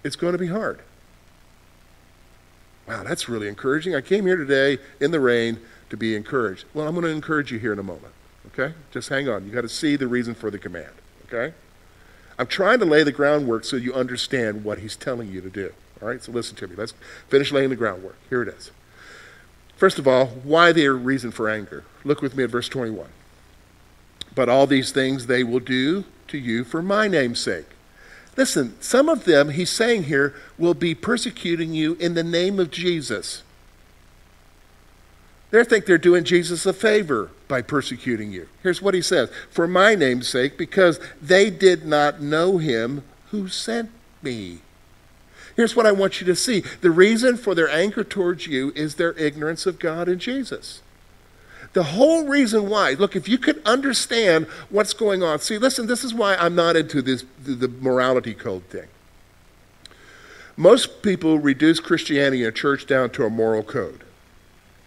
it's 0.03 0.17
going 0.17 0.33
to 0.33 0.39
be 0.39 0.49
hard. 0.49 0.81
Wow, 2.87 3.03
that's 3.03 3.29
really 3.29 3.49
encouraging. 3.49 3.95
I 3.95 4.01
came 4.01 4.27
here 4.27 4.37
today 4.37 4.79
in 5.01 5.11
the 5.11 5.21
rain 5.21 5.59
to 5.91 5.97
be 5.97 6.15
encouraged. 6.17 6.65
Well, 6.75 6.87
I'm 6.87 6.95
going 6.95 7.05
to 7.05 7.11
encourage 7.11 7.53
you 7.53 7.59
here 7.59 7.73
in 7.73 7.79
a 7.79 7.85
moment. 7.85 8.13
Okay? 8.49 8.75
Just 8.91 9.09
hang 9.09 9.29
on. 9.29 9.47
You 9.47 9.53
got 9.53 9.63
to 9.63 9.69
see 9.69 9.97
the 9.97 10.07
reason 10.07 10.35
for 10.35 10.51
the 10.51 10.59
command. 10.59 10.93
Okay? 11.27 11.55
I'm 12.39 12.47
trying 12.47 12.81
to 12.81 12.85
lay 12.85 13.03
the 13.03 13.13
groundwork 13.13 13.65
so 13.65 13.77
you 13.77 13.95
understand 13.95 14.65
what 14.65 14.79
he's 14.79 14.97
telling 14.97 15.31
you 15.31 15.41
to 15.41 15.51
do. 15.51 15.73
All 16.03 16.09
right, 16.09 16.23
so 16.23 16.33
listen 16.33 16.57
to 16.57 16.67
me. 16.67 16.75
Let's 16.77 16.95
finish 17.29 17.53
laying 17.53 17.71
the 17.71 17.77
groundwork. 17.77 18.17
Here 18.29 18.43
it 18.43 18.49
is. 18.49 18.71
First 19.77 19.99
of 19.99 20.07
all, 20.09 20.27
why 20.27 20.73
their 20.73 20.95
reason 20.95 21.31
for 21.31 21.49
anger? 21.49 21.85
Look 22.05 22.23
with 22.23 22.37
me 22.37 22.45
at 22.45 22.51
verse 22.51 22.69
21. 22.69 23.09
But 24.35 24.49
all 24.49 24.67
these 24.67 24.93
things 24.93 25.27
they 25.27 25.45
will 25.45 25.61
do 25.61 26.05
to 26.29 26.39
you 26.39 26.65
for 26.65 26.83
my 26.83 27.09
name's 27.09 27.41
sake. 27.41 27.67
Listen, 28.37 28.75
some 28.81 29.09
of 29.09 29.25
them, 29.25 29.51
he's 29.51 29.71
saying 29.71 30.05
here, 30.05 30.35
will 30.59 30.75
be 30.75 30.95
persecuting 30.95 31.73
you 31.73 31.95
in 31.95 32.15
the 32.15 32.25
name 32.25 32.59
of 32.59 32.71
Jesus. 32.71 33.43
They 35.55 35.63
think 35.63 35.87
they're 35.87 35.99
doing 35.99 36.25
Jesus 36.25 36.67
a 36.67 36.73
favor 36.73 37.31
by 37.47 37.63
persecuting 37.63 38.33
you. 38.33 38.49
Here's 38.65 38.83
what 38.83 38.93
he 38.93 39.01
says 39.01 39.31
For 39.51 39.69
my 39.69 39.95
name's 39.95 40.27
sake, 40.27 40.59
because 40.59 40.99
they 41.23 41.49
did 41.49 41.87
not 41.87 42.21
know 42.21 42.59
him 42.59 43.05
who 43.31 43.47
sent 43.47 43.93
me. 44.21 44.63
Here's 45.55 45.77
what 45.77 45.87
I 45.87 45.93
want 45.93 46.21
you 46.21 46.27
to 46.27 46.35
see 46.35 46.65
the 46.81 46.91
reason 46.91 47.37
for 47.37 47.55
their 47.55 47.69
anger 47.69 48.03
towards 48.03 48.49
you 48.49 48.73
is 48.75 48.97
their 48.97 49.13
ignorance 49.13 49.65
of 49.65 49.79
God 49.79 50.09
and 50.09 50.21
Jesus. 50.21 50.83
The 51.73 51.85
whole 51.85 52.27
reason 52.27 52.69
why, 52.69 52.95
look, 52.95 53.15
if 53.15 53.29
you 53.29 53.39
could 53.39 53.63
understand 53.65 54.47
what's 54.71 54.93
going 54.93 55.23
on, 55.23 55.39
see, 55.39 55.57
listen, 55.57 55.87
this 55.87 56.03
is 56.03 56.13
why 56.13 56.35
I'm 56.35 56.57
not 56.57 56.75
into 56.75 57.01
this 57.01 57.25
the 57.41 57.69
morality 57.69 58.35
code 58.35 58.65
thing. 58.65 58.89
Most 60.57 61.01
people 61.01 61.39
reduce 61.39 61.79
Christianity 61.79 62.45
and 62.45 62.57
church 62.57 62.87
down 62.87 63.11
to 63.11 63.25
a 63.25 63.31
moral 63.31 63.63
code. 63.63 64.03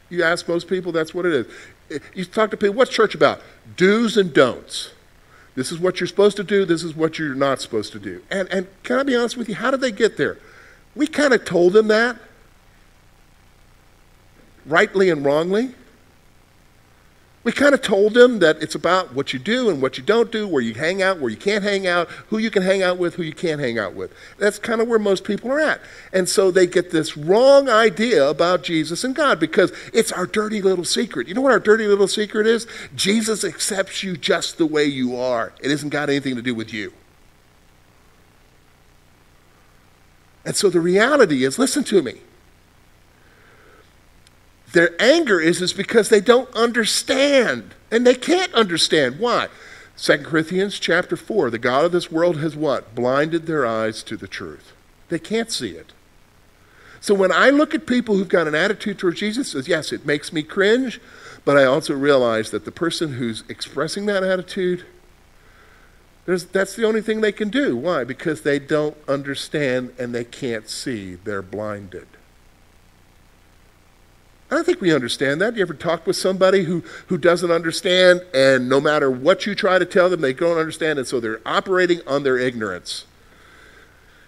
You 0.09 0.23
ask 0.23 0.47
most 0.47 0.67
people, 0.67 0.91
that's 0.91 1.13
what 1.13 1.25
it 1.25 1.33
is. 1.33 2.01
You 2.13 2.25
talk 2.25 2.51
to 2.51 2.57
people, 2.57 2.75
what's 2.75 2.91
church 2.91 3.15
about? 3.15 3.41
Do's 3.75 4.17
and 4.17 4.33
don'ts. 4.33 4.91
This 5.55 5.71
is 5.71 5.79
what 5.79 5.99
you're 5.99 6.07
supposed 6.07 6.37
to 6.37 6.43
do, 6.43 6.65
this 6.65 6.83
is 6.83 6.95
what 6.95 7.17
you're 7.17 7.33
not 7.33 7.61
supposed 7.61 7.91
to 7.93 7.99
do. 7.99 8.21
And, 8.29 8.47
and 8.49 8.67
can 8.83 8.99
I 8.99 9.03
be 9.03 9.15
honest 9.15 9.37
with 9.37 9.49
you, 9.49 9.55
how 9.55 9.71
did 9.71 9.81
they 9.81 9.91
get 9.91 10.17
there? 10.17 10.37
We 10.95 11.07
kind 11.07 11.33
of 11.33 11.45
told 11.45 11.73
them 11.73 11.87
that, 11.87 12.17
rightly 14.65 15.09
and 15.09 15.25
wrongly. 15.25 15.73
We 17.48 17.54
kind 17.54 17.74
of 17.74 17.82
told 17.82 18.13
them 18.13 18.39
that 18.39 18.62
it's 18.62 18.75
about 18.75 19.13
what 19.13 19.32
you 19.32 19.39
do 19.39 19.70
and 19.70 19.82
what 19.82 19.98
you 19.98 20.04
don't 20.04 20.34
do, 20.34 20.46
where 20.46 20.62
you 20.62 20.74
hang 20.74 21.01
out, 21.01 21.22
where 21.22 21.30
you 21.30 21.38
can't 21.38 21.63
hang 21.63 21.88
out, 21.88 22.10
who 22.27 22.39
you 22.39 22.51
can 22.51 22.62
hang 22.62 22.84
out 22.84 22.98
with, 22.98 23.16
who 23.16 23.24
you 23.24 23.32
can't 23.32 23.62
hang 23.62 23.80
out 23.80 23.94
with. 23.94 24.13
That's 24.38 24.60
kind 24.60 24.82
of 24.82 24.89
where 24.89 25.00
most 25.00 25.24
people 25.24 25.50
are 25.54 25.60
at. 25.62 25.80
And 26.12 26.27
so 26.27 26.51
they 26.51 26.68
get 26.68 26.92
this 26.92 27.16
wrong 27.16 27.70
idea 27.70 28.30
about 28.30 28.63
Jesus 28.63 29.06
and 29.06 29.16
God 29.16 29.39
because 29.39 29.72
it's 29.94 30.12
our 30.12 30.25
dirty 30.25 30.62
little 30.62 30.84
secret. 30.84 31.30
You 31.30 31.36
know 31.36 31.42
what 31.42 31.54
our 31.54 31.60
dirty 31.62 31.88
little 31.88 32.10
secret 32.10 32.48
is? 32.48 32.68
Jesus 32.98 33.46
accepts 33.46 34.04
you 34.04 34.18
just 34.18 34.58
the 34.58 34.66
way 34.66 34.84
you 34.84 35.16
are. 35.16 35.54
It 35.62 35.72
hasn't 35.72 35.94
got 35.94 36.10
anything 36.10 36.36
to 36.36 36.42
do 36.42 36.54
with 36.54 36.74
you. 36.74 36.92
And 40.44 40.54
so 40.54 40.70
the 40.70 40.82
reality 40.82 41.46
is 41.46 41.58
listen 41.58 41.86
to 41.86 42.01
me. 42.01 42.16
Their 44.74 45.01
anger 45.01 45.39
is, 45.39 45.62
is 45.62 45.74
because 45.74 46.09
they 46.09 46.21
don't 46.21 46.53
understand. 46.55 47.74
And 47.89 48.05
they 48.05 48.15
can't 48.15 48.53
understand. 48.53 49.19
Why? 49.19 49.47
2 49.97 50.19
Corinthians 50.19 50.77
chapter 50.79 51.15
4, 51.15 51.50
the 51.50 51.57
God 51.57 51.86
of 51.86 51.91
this 51.91 52.12
world 52.12 52.38
has 52.38 52.55
what? 52.55 52.93
Blinded 52.93 53.45
their 53.45 53.65
eyes 53.65 54.03
to 54.03 54.17
the 54.17 54.27
truth. 54.27 54.74
They 55.09 55.19
can't 55.19 55.50
see 55.50 55.71
it. 55.71 55.93
So 57.00 57.13
when 57.13 57.31
I 57.31 57.50
look 57.50 57.74
at 57.74 57.86
people 57.88 58.15
who've 58.15 58.27
got 58.27 58.47
an 58.47 58.55
attitude 58.55 59.00
towards 59.00 59.19
Jesus, 59.19 59.51
says, 59.51 59.67
yes, 59.67 59.91
it 59.91 60.05
makes 60.05 60.33
me 60.33 60.43
cringe, 60.43 61.00
but 61.45 61.57
I 61.57 61.63
also 61.63 61.93
realize 61.93 62.51
that 62.51 62.65
the 62.65 62.71
person 62.71 63.13
who's 63.13 63.43
expressing 63.47 64.05
that 64.07 64.24
attitude, 64.24 64.86
that's 66.25 66.75
the 66.75 66.86
only 66.86 67.01
thing 67.01 67.21
they 67.21 67.31
can 67.31 67.50
do. 67.50 67.77
Why? 67.77 68.03
Because 68.03 68.41
they 68.41 68.59
don't 68.59 68.97
understand 69.07 69.93
and 69.97 70.13
they 70.13 70.25
can't 70.25 70.67
see. 70.67 71.15
They're 71.15 71.41
blinded. 71.41 72.07
I 74.50 74.55
don't 74.55 74.64
think 74.64 74.79
we 74.79 74.94
understand 74.94 75.42
that. 75.42 75.55
You 75.57 75.62
ever 75.62 75.74
talk 75.74 76.07
with 76.07 76.16
somebody 76.16 76.64
who, 76.64 76.81
who 77.07 77.18
doesn't 77.18 77.51
understand, 77.51 78.22
and 78.33 78.70
no 78.70 78.79
matter 78.79 79.12
what 79.12 79.46
you 79.46 79.53
try 79.53 79.77
to 79.77 79.86
tell 79.86 80.10
them, 80.10 80.22
they 80.22 80.31
don't 80.31 80.57
understand, 80.57 81.00
and 81.00 81.07
so 81.07 81.20
they're 81.20 81.42
operating 81.46 82.00
on 82.07 82.24
their 82.24 82.38
ignorance. 82.38 83.05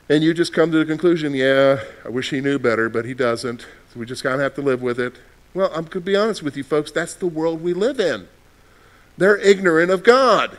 And 0.10 0.22
you 0.22 0.34
just 0.34 0.52
come 0.52 0.72
to 0.72 0.78
the 0.78 0.86
conclusion, 0.86 1.34
yeah, 1.34 1.84
I 2.04 2.10
wish 2.10 2.32
he 2.32 2.42
knew 2.42 2.60
better, 2.60 2.90
but 2.90 3.06
he 3.06 3.14
doesn't. 3.14 3.62
So 3.62 4.00
we 4.00 4.06
just 4.06 4.22
kind 4.22 4.36
of 4.36 4.42
have 4.42 4.56
to 4.56 4.62
live 4.62 4.82
with 4.82 5.00
it. 5.00 5.14
Well, 5.54 5.68
I'm 5.68 5.84
going 5.84 5.92
to 5.92 6.02
be 6.02 6.18
honest 6.18 6.44
with 6.44 6.58
you, 6.58 6.64
folks. 6.64 6.92
That's 6.92 7.14
the 7.14 7.28
world 7.28 7.62
we 7.62 7.74
live 7.74 8.00
in. 8.00 8.28
They're 9.18 9.38
ignorant 9.38 9.90
of 9.90 10.04
God. 10.04 10.58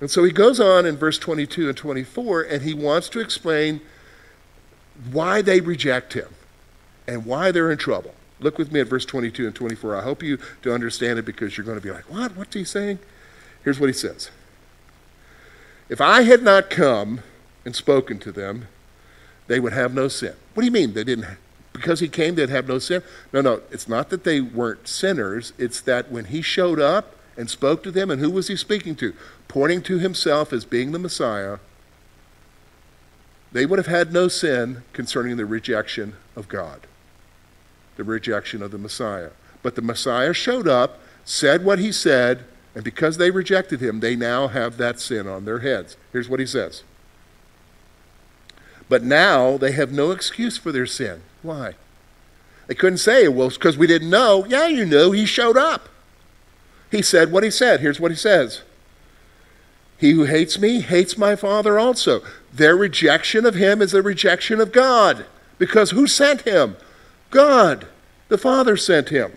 And 0.00 0.10
so 0.10 0.22
he 0.22 0.30
goes 0.30 0.60
on 0.60 0.86
in 0.86 0.96
verse 0.96 1.18
22 1.18 1.68
and 1.68 1.76
24, 1.76 2.42
and 2.42 2.62
he 2.62 2.74
wants 2.74 3.08
to 3.08 3.20
explain 3.20 3.80
why 5.10 5.42
they 5.42 5.60
reject 5.60 6.12
him 6.12 6.28
and 7.06 7.24
why 7.24 7.50
they're 7.50 7.70
in 7.70 7.78
trouble. 7.78 8.14
Look 8.38 8.58
with 8.58 8.70
me 8.70 8.80
at 8.80 8.88
verse 8.88 9.04
22 9.04 9.46
and 9.46 9.54
24. 9.54 9.96
I 9.96 10.02
hope 10.02 10.22
you 10.22 10.38
to 10.62 10.72
understand 10.72 11.18
it 11.18 11.24
because 11.24 11.56
you're 11.56 11.64
going 11.64 11.78
to 11.78 11.82
be 11.82 11.90
like, 11.90 12.10
what? 12.10 12.36
What's 12.36 12.54
he 12.54 12.64
saying? 12.64 12.98
Here's 13.64 13.80
what 13.80 13.88
he 13.88 13.92
says 13.92 14.30
If 15.88 16.00
I 16.00 16.22
had 16.22 16.42
not 16.42 16.70
come 16.70 17.20
and 17.64 17.74
spoken 17.74 18.18
to 18.20 18.32
them, 18.32 18.68
they 19.46 19.60
would 19.60 19.72
have 19.72 19.94
no 19.94 20.08
sin. 20.08 20.34
What 20.54 20.62
do 20.62 20.66
you 20.66 20.72
mean 20.72 20.92
they 20.92 21.04
didn't? 21.04 21.26
Because 21.72 22.00
he 22.00 22.08
came, 22.08 22.34
they'd 22.34 22.48
have 22.48 22.68
no 22.68 22.78
sin? 22.78 23.02
No, 23.32 23.40
no. 23.40 23.62
It's 23.70 23.88
not 23.88 24.10
that 24.10 24.24
they 24.24 24.40
weren't 24.40 24.88
sinners. 24.88 25.52
It's 25.58 25.80
that 25.82 26.10
when 26.10 26.26
he 26.26 26.40
showed 26.42 26.80
up 26.80 27.14
and 27.36 27.50
spoke 27.50 27.82
to 27.82 27.90
them, 27.90 28.10
and 28.10 28.20
who 28.20 28.30
was 28.30 28.48
he 28.48 28.56
speaking 28.56 28.96
to? 28.96 29.14
Pointing 29.46 29.82
to 29.82 29.98
himself 29.98 30.52
as 30.52 30.64
being 30.64 30.92
the 30.92 30.98
Messiah, 30.98 31.58
they 33.52 33.66
would 33.66 33.78
have 33.78 33.86
had 33.86 34.12
no 34.12 34.28
sin 34.28 34.82
concerning 34.92 35.36
the 35.36 35.46
rejection 35.46 36.14
of 36.34 36.48
God 36.48 36.86
the 37.96 38.04
rejection 38.04 38.62
of 38.62 38.70
the 38.70 38.78
Messiah. 38.78 39.30
But 39.62 39.74
the 39.74 39.82
Messiah 39.82 40.32
showed 40.32 40.68
up, 40.68 40.98
said 41.24 41.64
what 41.64 41.78
he 41.78 41.92
said, 41.92 42.44
and 42.74 42.84
because 42.84 43.16
they 43.16 43.30
rejected 43.30 43.80
him, 43.80 44.00
they 44.00 44.16
now 44.16 44.48
have 44.48 44.76
that 44.76 45.00
sin 45.00 45.26
on 45.26 45.44
their 45.44 45.60
heads. 45.60 45.96
Here's 46.12 46.28
what 46.28 46.40
he 46.40 46.46
says. 46.46 46.82
But 48.88 49.02
now 49.02 49.56
they 49.56 49.72
have 49.72 49.92
no 49.92 50.10
excuse 50.10 50.56
for 50.56 50.70
their 50.70 50.86
sin. 50.86 51.22
Why? 51.42 51.74
They 52.66 52.74
couldn't 52.74 52.98
say, 52.98 53.28
well, 53.28 53.48
because 53.48 53.78
we 53.78 53.86
didn't 53.86 54.10
know. 54.10 54.44
Yeah, 54.46 54.66
you 54.66 54.84
knew. 54.84 55.12
He 55.12 55.26
showed 55.26 55.56
up. 55.56 55.88
He 56.90 57.02
said 57.02 57.32
what 57.32 57.44
he 57.44 57.50
said. 57.50 57.80
Here's 57.80 58.00
what 58.00 58.10
he 58.10 58.16
says 58.16 58.62
He 59.98 60.12
who 60.12 60.24
hates 60.24 60.58
me 60.58 60.80
hates 60.80 61.18
my 61.18 61.34
Father 61.34 61.78
also. 61.78 62.22
Their 62.52 62.76
rejection 62.76 63.44
of 63.44 63.54
him 63.54 63.82
is 63.82 63.94
a 63.94 64.02
rejection 64.02 64.60
of 64.60 64.72
God. 64.72 65.26
Because 65.58 65.92
who 65.92 66.06
sent 66.06 66.42
him? 66.42 66.76
God, 67.36 67.86
the 68.28 68.38
Father, 68.38 68.78
sent 68.78 69.10
him. 69.10 69.36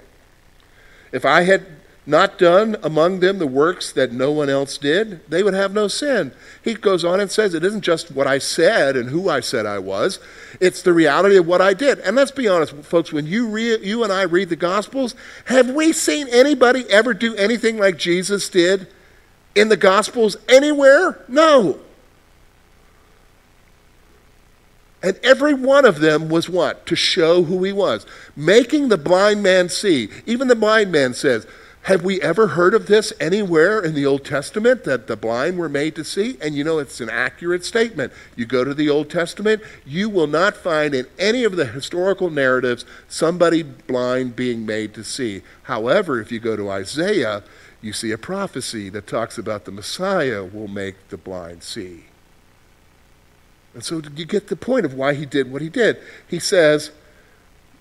If 1.12 1.26
I 1.26 1.42
had 1.42 1.66
not 2.06 2.40
done 2.40 2.78
among 2.82 3.20
them 3.20 3.40
the 3.40 3.46
works 3.46 3.92
that 3.92 4.14
no 4.14 4.32
one 4.32 4.50
else 4.50 4.78
did, 4.78 5.30
they 5.30 5.44
would 5.44 5.54
have 5.54 5.74
no 5.74 5.90
sin. 5.90 6.32
He 6.64 6.76
goes 6.76 7.04
on 7.04 7.20
and 7.20 7.30
says, 7.30 7.54
It 7.54 7.66
isn't 7.66 7.82
just 7.82 8.10
what 8.10 8.26
I 8.26 8.38
said 8.38 8.96
and 8.96 9.10
who 9.10 9.30
I 9.30 9.42
said 9.42 9.66
I 9.66 9.80
was, 9.80 10.20
it's 10.62 10.82
the 10.82 10.94
reality 10.94 11.36
of 11.36 11.46
what 11.46 11.60
I 11.60 11.74
did. 11.74 12.00
And 12.00 12.16
let's 12.16 12.32
be 12.32 12.48
honest, 12.48 12.74
folks, 12.86 13.12
when 13.12 13.28
you, 13.28 13.50
re- 13.50 13.86
you 13.86 14.06
and 14.06 14.14
I 14.14 14.22
read 14.22 14.48
the 14.48 14.56
Gospels, 14.56 15.14
have 15.46 15.70
we 15.70 15.92
seen 15.92 16.30
anybody 16.30 16.90
ever 16.90 17.14
do 17.14 17.36
anything 17.36 17.78
like 17.78 17.98
Jesus 17.98 18.48
did 18.48 18.88
in 19.56 19.68
the 19.68 19.76
Gospels 19.76 20.38
anywhere? 20.48 21.22
No. 21.28 21.82
And 25.02 25.18
every 25.24 25.54
one 25.54 25.86
of 25.86 26.00
them 26.00 26.30
was 26.30 26.50
what? 26.50 26.86
To 26.88 26.96
show 26.96 27.44
who 27.44 27.64
he 27.64 27.72
was. 27.72 28.06
Making 28.36 28.90
the 28.90 28.98
blind 28.98 29.42
man 29.42 29.70
see. 29.70 30.10
Even 30.26 30.50
the 30.50 30.56
blind 30.56 30.92
man 30.92 31.14
says, 31.14 31.48
Have 31.84 32.04
we 32.04 32.22
ever 32.22 32.48
heard 32.48 32.74
of 32.74 32.88
this 32.88 33.14
anywhere 33.18 33.80
in 33.82 33.94
the 33.94 34.06
Old 34.06 34.26
Testament 34.26 34.84
that 34.84 35.08
the 35.08 35.16
blind 35.16 35.58
were 35.58 35.70
made 35.70 35.96
to 35.96 36.04
see? 36.04 36.38
And 36.42 36.54
you 36.54 36.66
know, 36.66 36.80
it's 36.80 37.00
an 37.00 37.10
accurate 37.10 37.64
statement. 37.64 38.12
You 38.36 38.46
go 38.46 38.66
to 38.66 38.74
the 38.74 38.90
Old 38.90 39.10
Testament, 39.10 39.62
you 39.86 40.10
will 40.10 40.28
not 40.28 40.58
find 40.58 40.94
in 40.94 41.08
any 41.18 41.46
of 41.46 41.56
the 41.56 41.66
historical 41.66 42.30
narratives 42.30 42.84
somebody 43.08 43.64
blind 43.64 44.36
being 44.36 44.66
made 44.66 44.94
to 44.96 45.06
see. 45.06 45.44
However, 45.64 46.20
if 46.20 46.30
you 46.30 46.42
go 46.42 46.58
to 46.58 46.70
Isaiah, 46.70 47.44
you 47.82 47.94
see 47.94 48.12
a 48.12 48.18
prophecy 48.18 48.90
that 48.90 49.08
talks 49.08 49.38
about 49.38 49.64
the 49.64 49.72
Messiah 49.72 50.44
will 50.44 50.68
make 50.68 51.08
the 51.08 51.18
blind 51.18 51.64
see. 51.64 52.09
And 53.74 53.84
so 53.84 54.02
you 54.16 54.26
get 54.26 54.48
the 54.48 54.56
point 54.56 54.86
of 54.86 54.94
why 54.94 55.14
he 55.14 55.26
did 55.26 55.52
what 55.52 55.62
he 55.62 55.70
did. 55.70 55.98
He 56.28 56.40
says, 56.40 56.92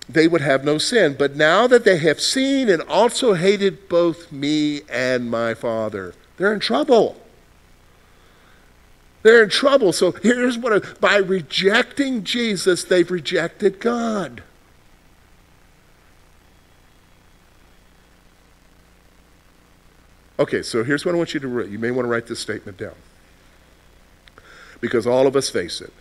they 0.07 0.27
would 0.27 0.41
have 0.41 0.63
no 0.63 0.77
sin. 0.77 1.15
But 1.17 1.35
now 1.35 1.67
that 1.67 1.85
they 1.85 1.97
have 1.99 2.19
seen 2.19 2.69
and 2.69 2.81
also 2.83 3.33
hated 3.33 3.87
both 3.87 4.31
me 4.31 4.81
and 4.89 5.29
my 5.29 5.53
Father, 5.53 6.13
they're 6.37 6.53
in 6.53 6.59
trouble. 6.59 7.21
They're 9.21 9.43
in 9.43 9.49
trouble. 9.49 9.93
So 9.93 10.11
here's 10.11 10.57
what 10.57 10.99
by 10.99 11.17
rejecting 11.17 12.23
Jesus, 12.23 12.83
they've 12.83 13.09
rejected 13.09 13.79
God. 13.79 14.43
Okay, 20.39 20.61
so 20.61 20.85
here's 20.85 21.05
what 21.05 21.13
I 21.13 21.17
want 21.17 21.33
you 21.33 21.39
to 21.41 21.47
write. 21.49 21.67
You 21.67 21.79
may 21.79 21.91
want 21.91 22.05
to 22.05 22.09
write 22.09 22.27
this 22.27 22.39
statement 22.39 22.77
down 22.77 22.95
because 24.81 25.05
all 25.05 25.27
of 25.27 25.35
us 25.35 25.49
face 25.49 25.81
it. 25.81 25.93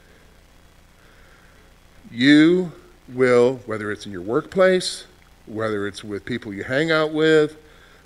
you 2.10 2.72
will, 3.08 3.56
whether 3.66 3.90
it's 3.90 4.06
in 4.06 4.12
your 4.12 4.22
workplace, 4.22 5.06
whether 5.46 5.86
it's 5.86 6.04
with 6.04 6.24
people 6.24 6.52
you 6.52 6.64
hang 6.64 6.90
out 6.90 7.12
with, 7.12 7.56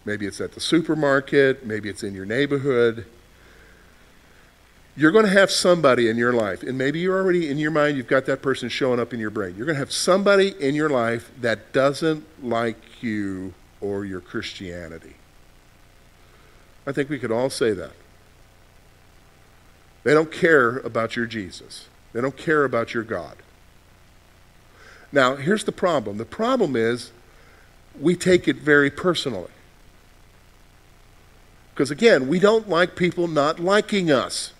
maybe 0.05 0.27
it's 0.27 0.41
at 0.41 0.53
the 0.53 0.61
supermarket, 0.61 1.65
maybe 1.65 1.89
it's 1.89 2.03
in 2.03 2.15
your 2.15 2.25
neighborhood, 2.27 3.05
you're 4.97 5.13
going 5.13 5.25
to 5.25 5.31
have 5.31 5.51
somebody 5.51 6.09
in 6.09 6.17
your 6.17 6.33
life, 6.33 6.63
and 6.63 6.77
maybe 6.77 7.01
you're 7.01 7.19
already 7.19 7.49
in 7.49 7.59
your 7.59 7.71
mind, 7.71 7.97
you've 7.97 8.07
got 8.07 8.27
that 8.27 8.43
person 8.43 8.69
showing 8.69 9.01
up 9.01 9.15
in 9.15 9.21
your 9.21 9.31
brain. 9.31 9.55
You're 9.57 9.67
going 9.67 9.77
to 9.77 9.81
have 9.81 9.93
somebody 9.93 10.55
in 10.61 10.75
your 10.75 10.91
life 10.91 11.31
that 11.41 11.73
doesn't 11.73 12.25
like 12.45 13.03
you 13.03 13.55
or 13.81 14.05
your 14.05 14.21
Christianity. 14.21 15.15
I 16.87 16.93
think 16.93 17.09
we 17.09 17.19
could 17.19 17.33
all 17.33 17.49
say 17.49 17.73
that. 17.73 17.93
They 20.05 20.15
don't 20.15 20.33
care 20.33 20.79
about 20.79 21.17
your 21.17 21.27
Jesus, 21.27 21.89
they 22.13 22.21
don't 22.21 22.37
care 22.37 22.65
about 22.65 22.95
your 22.95 23.05
God. 23.05 23.37
Now, 25.13 25.37
here's 25.37 25.65
the 25.65 25.73
problem 25.73 26.17
the 26.17 26.25
problem 26.25 26.75
is 26.77 27.13
we 28.01 28.17
take 28.17 28.49
it 28.49 28.57
very 28.57 28.91
personally. 28.91 29.51
Because 31.75 31.91
again, 31.91 32.29
we 32.29 32.39
don't 32.39 32.69
like 32.69 32.97
people 32.97 33.29
not 33.29 33.59
liking 33.59 34.11
us. 34.11 34.53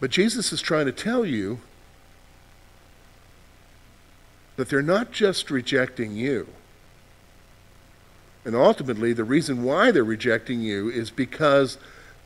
But 0.00 0.10
Jesus 0.10 0.52
is 0.52 0.60
trying 0.60 0.86
to 0.86 0.92
tell 0.92 1.24
you 1.24 1.60
that 4.56 4.68
they're 4.68 4.82
not 4.82 5.12
just 5.12 5.50
rejecting 5.50 6.16
you. 6.16 6.48
And 8.44 8.54
ultimately, 8.54 9.12
the 9.12 9.24
reason 9.24 9.62
why 9.62 9.90
they're 9.90 10.04
rejecting 10.04 10.60
you 10.60 10.90
is 10.90 11.10
because 11.10 11.78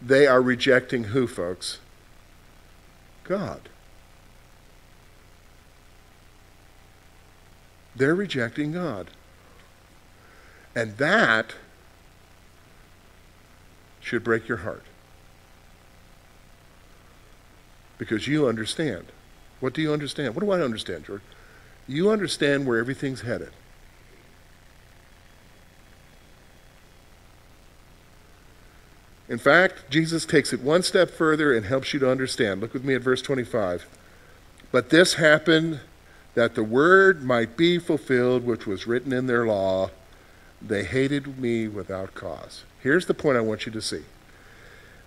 they 0.03 0.27
are 0.27 0.43
rejecting 0.43 1.05
who, 1.05 1.27
folks? 1.27 1.79
God. 3.25 3.69
They're 7.95 8.15
rejecting 8.15 8.73
God. 8.73 9.11
And 10.75 10.97
that 10.99 11.55
should 14.01 14.25
break 14.25 14.49
your 14.49 14.59
heart. 14.59 14.85
Because 17.99 18.29
you 18.29 18.47
understand. 18.47 19.07
What 19.61 19.75
do 19.75 19.83
you 19.83 19.93
understand? 19.93 20.35
What 20.35 20.45
do 20.45 20.51
I 20.53 20.61
understand, 20.61 21.05
George? 21.05 21.23
You 21.89 22.11
understand 22.11 22.67
where 22.67 22.79
everything's 22.79 23.23
headed. 23.23 23.51
In 29.29 29.38
fact, 29.38 29.91
Jesus 29.91 30.25
takes 30.25 30.53
it 30.53 30.61
one 30.61 30.83
step 30.83 31.11
further 31.11 31.55
and 31.55 31.67
helps 31.67 31.93
you 31.93 32.01
to 32.01 32.11
understand. 32.11 32.61
Look 32.61 32.73
with 32.73 32.85
me 32.85 32.95
at 32.95 33.03
verse 33.03 33.21
25. 33.21 33.87
But 34.73 34.91
this 34.91 35.14
happened 35.14 35.81
that 36.35 36.55
the 36.55 36.62
word 36.62 37.23
might 37.23 37.57
be 37.57 37.79
fulfilled 37.79 38.45
which 38.45 38.67
was 38.67 38.87
written 38.87 39.12
in 39.12 39.27
their 39.27 39.47
law. 39.47 39.91
They 40.62 40.85
hated 40.85 41.38
me 41.38 41.69
without 41.69 42.14
cause. 42.14 42.64
Here's 42.81 43.07
the 43.07 43.14
point 43.14 43.37
I 43.37 43.43
want 43.43 43.67
you 43.67 43.73
to 43.73 43.83
see 43.83 44.03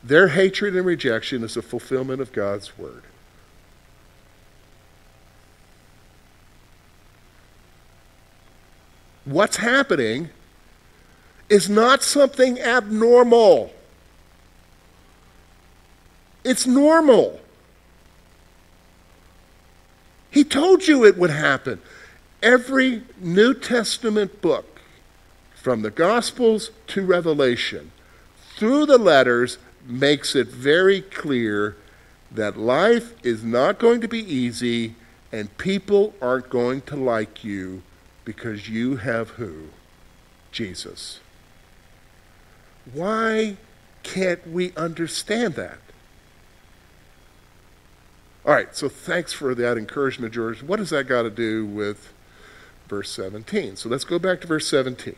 their 0.04 0.30
hatred 0.30 0.76
and 0.76 0.86
rejection 0.86 1.44
is 1.44 1.56
a 1.56 1.62
fulfillment 1.62 2.22
of 2.22 2.34
God's 2.34 2.78
word. 2.78 3.04
What's 9.26 9.58
happening 9.58 10.30
is 11.50 11.70
not 11.70 12.02
something 12.02 12.60
abnormal. 12.60 13.72
It's 16.44 16.66
normal. 16.66 17.40
He 20.30 20.44
told 20.44 20.88
you 20.88 21.06
it 21.06 21.18
would 21.18 21.30
happen. 21.30 21.82
Every 22.42 23.04
New 23.20 23.54
Testament 23.54 24.42
book, 24.42 24.80
from 25.54 25.82
the 25.82 25.92
Gospels 25.92 26.72
to 26.88 27.06
Revelation, 27.06 27.92
through 28.56 28.88
the 28.88 28.98
letters, 28.98 29.58
makes 29.86 30.36
it 30.36 30.48
very 30.48 31.02
clear 31.02 31.76
that 32.32 32.58
life 32.58 33.14
is 33.24 33.44
not 33.44 33.78
going 33.78 34.02
to 34.02 34.08
be 34.08 34.20
easy 34.20 34.96
and 35.32 35.58
people 35.58 36.14
aren't 36.22 36.50
going 36.50 36.82
to 36.82 36.96
like 36.96 37.44
you 37.44 37.82
because 38.26 38.70
you 38.70 38.98
have 38.98 39.32
who? 39.32 39.68
Jesus. 40.52 41.20
Why 42.94 43.58
can't 44.04 44.46
we 44.48 44.74
understand 44.76 45.56
that? 45.56 45.80
All 48.44 48.54
right, 48.54 48.76
so 48.76 48.90
thanks 48.90 49.34
for 49.34 49.54
that 49.54 49.78
encouragement, 49.78 50.34
George. 50.34 50.64
What 50.64 50.78
does 50.78 50.90
that 50.90 51.08
got 51.08 51.24
to 51.24 51.30
do 51.30 51.66
with 51.66 52.12
verse 52.88 53.12
17? 53.12 53.76
So 53.76 53.88
let's 53.88 54.04
go 54.04 54.18
back 54.18 54.42
to 54.42 54.48
verse 54.48 54.68
17. 54.68 55.16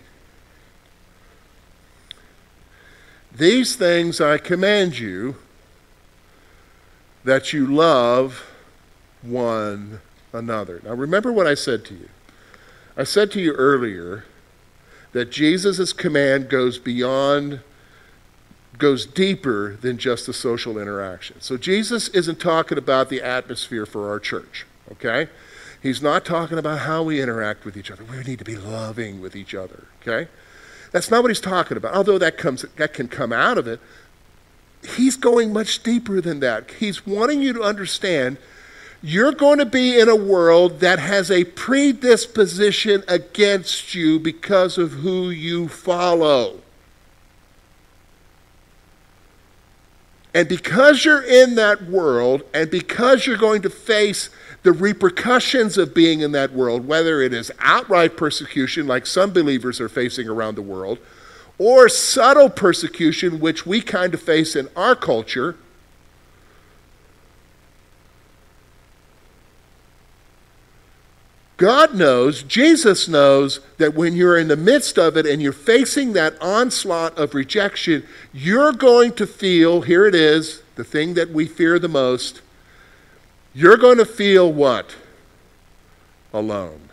These 3.35 3.77
things 3.77 4.19
I 4.19 4.37
command 4.37 4.99
you 4.99 5.37
that 7.23 7.53
you 7.53 7.65
love 7.65 8.45
one 9.21 10.01
another. 10.33 10.81
Now 10.83 10.93
remember 10.93 11.31
what 11.31 11.47
I 11.47 11.53
said 11.53 11.85
to 11.85 11.93
you. 11.93 12.09
I 12.97 13.05
said 13.05 13.31
to 13.31 13.41
you 13.41 13.53
earlier 13.53 14.25
that 15.13 15.31
Jesus' 15.31 15.93
command 15.93 16.49
goes 16.49 16.77
beyond 16.77 17.61
goes 18.77 19.05
deeper 19.05 19.77
than 19.81 19.97
just 19.97 20.25
the 20.25 20.33
social 20.33 20.77
interaction. 20.77 21.39
So 21.41 21.57
Jesus 21.57 22.07
isn't 22.09 22.39
talking 22.39 22.77
about 22.77 23.09
the 23.09 23.21
atmosphere 23.21 23.85
for 23.85 24.09
our 24.09 24.19
church, 24.19 24.65
okay? 24.91 25.27
He's 25.81 26.01
not 26.01 26.25
talking 26.25 26.57
about 26.57 26.79
how 26.79 27.03
we 27.03 27.21
interact 27.21 27.65
with 27.65 27.77
each 27.77 27.91
other. 27.91 28.03
We 28.03 28.23
need 28.23 28.39
to 28.39 28.45
be 28.45 28.55
loving 28.55 29.21
with 29.21 29.35
each 29.35 29.53
other, 29.53 29.87
okay? 30.01 30.29
That's 30.91 31.11
not 31.11 31.23
what 31.23 31.29
he's 31.29 31.41
talking 31.41 31.75
about. 31.75 31.93
Although 31.95 32.17
that 32.19 32.37
comes 32.37 32.63
that 32.77 32.93
can 32.93 33.07
come 33.07 33.33
out 33.33 33.57
of 33.57 33.67
it, 33.67 33.79
he's 34.95 35.17
going 35.17 35.51
much 35.51 35.83
deeper 35.83 36.21
than 36.21 36.39
that. 36.39 36.69
He's 36.71 37.05
wanting 37.05 37.41
you 37.41 37.53
to 37.53 37.61
understand 37.61 38.37
you're 39.01 39.33
going 39.33 39.59
to 39.59 39.65
be 39.65 39.99
in 39.99 40.07
a 40.07 40.15
world 40.15 40.79
that 40.79 40.99
has 40.99 41.29
a 41.29 41.43
predisposition 41.43 43.03
against 43.07 43.93
you 43.93 44.17
because 44.17 44.77
of 44.77 44.91
who 44.91 45.29
you 45.29 45.67
follow. 45.67 46.61
And 50.33 50.49
because 50.49 51.05
you're 51.05 51.21
in 51.21 51.55
that 51.55 51.83
world, 51.83 52.43
and 52.53 52.69
because 52.69 53.27
you're 53.27 53.37
going 53.37 53.61
to 53.61 53.69
face 53.69 54.29
the 54.63 54.71
repercussions 54.71 55.77
of 55.77 55.93
being 55.93 56.21
in 56.21 56.31
that 56.31 56.53
world, 56.53 56.87
whether 56.87 57.21
it 57.21 57.33
is 57.33 57.51
outright 57.59 58.17
persecution, 58.17 58.87
like 58.87 59.05
some 59.05 59.31
believers 59.31 59.79
are 59.79 59.89
facing 59.89 60.27
around 60.27 60.55
the 60.55 60.61
world, 60.61 60.97
or 61.59 61.87
subtle 61.87 62.49
persecution, 62.49 63.39
which 63.39 63.65
we 63.65 63.81
kind 63.81 64.13
of 64.13 64.21
face 64.21 64.55
in 64.55 64.69
our 64.75 64.95
culture, 64.95 65.55
God 71.63 71.95
knows, 71.95 72.43
Jesus 72.43 73.07
knows 73.07 73.61
that 73.77 73.93
when 73.93 74.17
you're 74.17 74.37
in 74.37 74.49
the 74.49 74.57
midst 74.57 74.99
of 74.99 75.15
it 75.15 75.25
and 75.25 75.41
you're 75.41 75.53
facing 75.53 76.11
that 76.11 76.35
onslaught 76.41 77.17
of 77.17 77.33
rejection, 77.33 78.05
you're 78.33 78.73
going 78.73 79.13
to 79.13 79.25
feel 79.25 79.79
here 79.79 80.05
it 80.05 80.13
is, 80.13 80.61
the 80.75 80.83
thing 80.83 81.13
that 81.13 81.29
we 81.29 81.45
fear 81.45 81.79
the 81.79 81.87
most. 81.87 82.41
You're 83.53 83.77
going 83.77 83.97
to 83.97 84.05
feel 84.05 84.51
what? 84.51 84.97
Alone. 86.33 86.89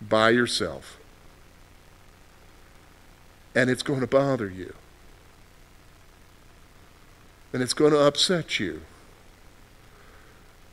By 0.00 0.30
yourself. 0.30 0.98
And 3.56 3.68
it's 3.68 3.82
going 3.82 4.02
to 4.02 4.06
bother 4.06 4.48
you. 4.48 4.72
And 7.52 7.60
it's 7.60 7.74
going 7.74 7.90
to 7.90 7.98
upset 7.98 8.60
you. 8.60 8.82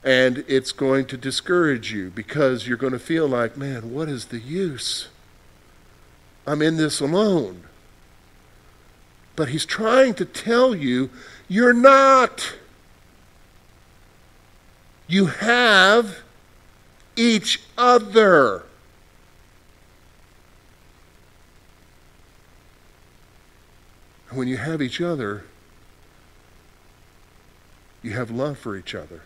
And 0.03 0.43
it's 0.49 0.73
going 0.73 1.05
to 1.05 1.17
discourage 1.17 1.93
you 1.93 2.09
because 2.09 2.67
you're 2.67 2.77
going 2.77 2.93
to 2.93 2.99
feel 2.99 3.27
like, 3.27 3.55
man, 3.55 3.93
what 3.93 4.09
is 4.09 4.25
the 4.25 4.39
use? 4.39 5.07
I'm 6.45 6.61
in 6.61 6.75
this 6.75 6.99
alone. 6.99 7.63
But 9.35 9.49
he's 9.49 9.65
trying 9.65 10.13
to 10.15 10.25
tell 10.25 10.75
you, 10.75 11.09
you're 11.47 11.73
not. 11.73 12.55
You 15.07 15.27
have 15.27 16.19
each 17.15 17.61
other. 17.77 18.63
When 24.31 24.47
you 24.47 24.57
have 24.57 24.81
each 24.81 24.99
other, 24.99 25.45
you 28.01 28.11
have 28.11 28.29
love 28.29 28.57
for 28.57 28.75
each 28.75 28.93
other 28.93 29.21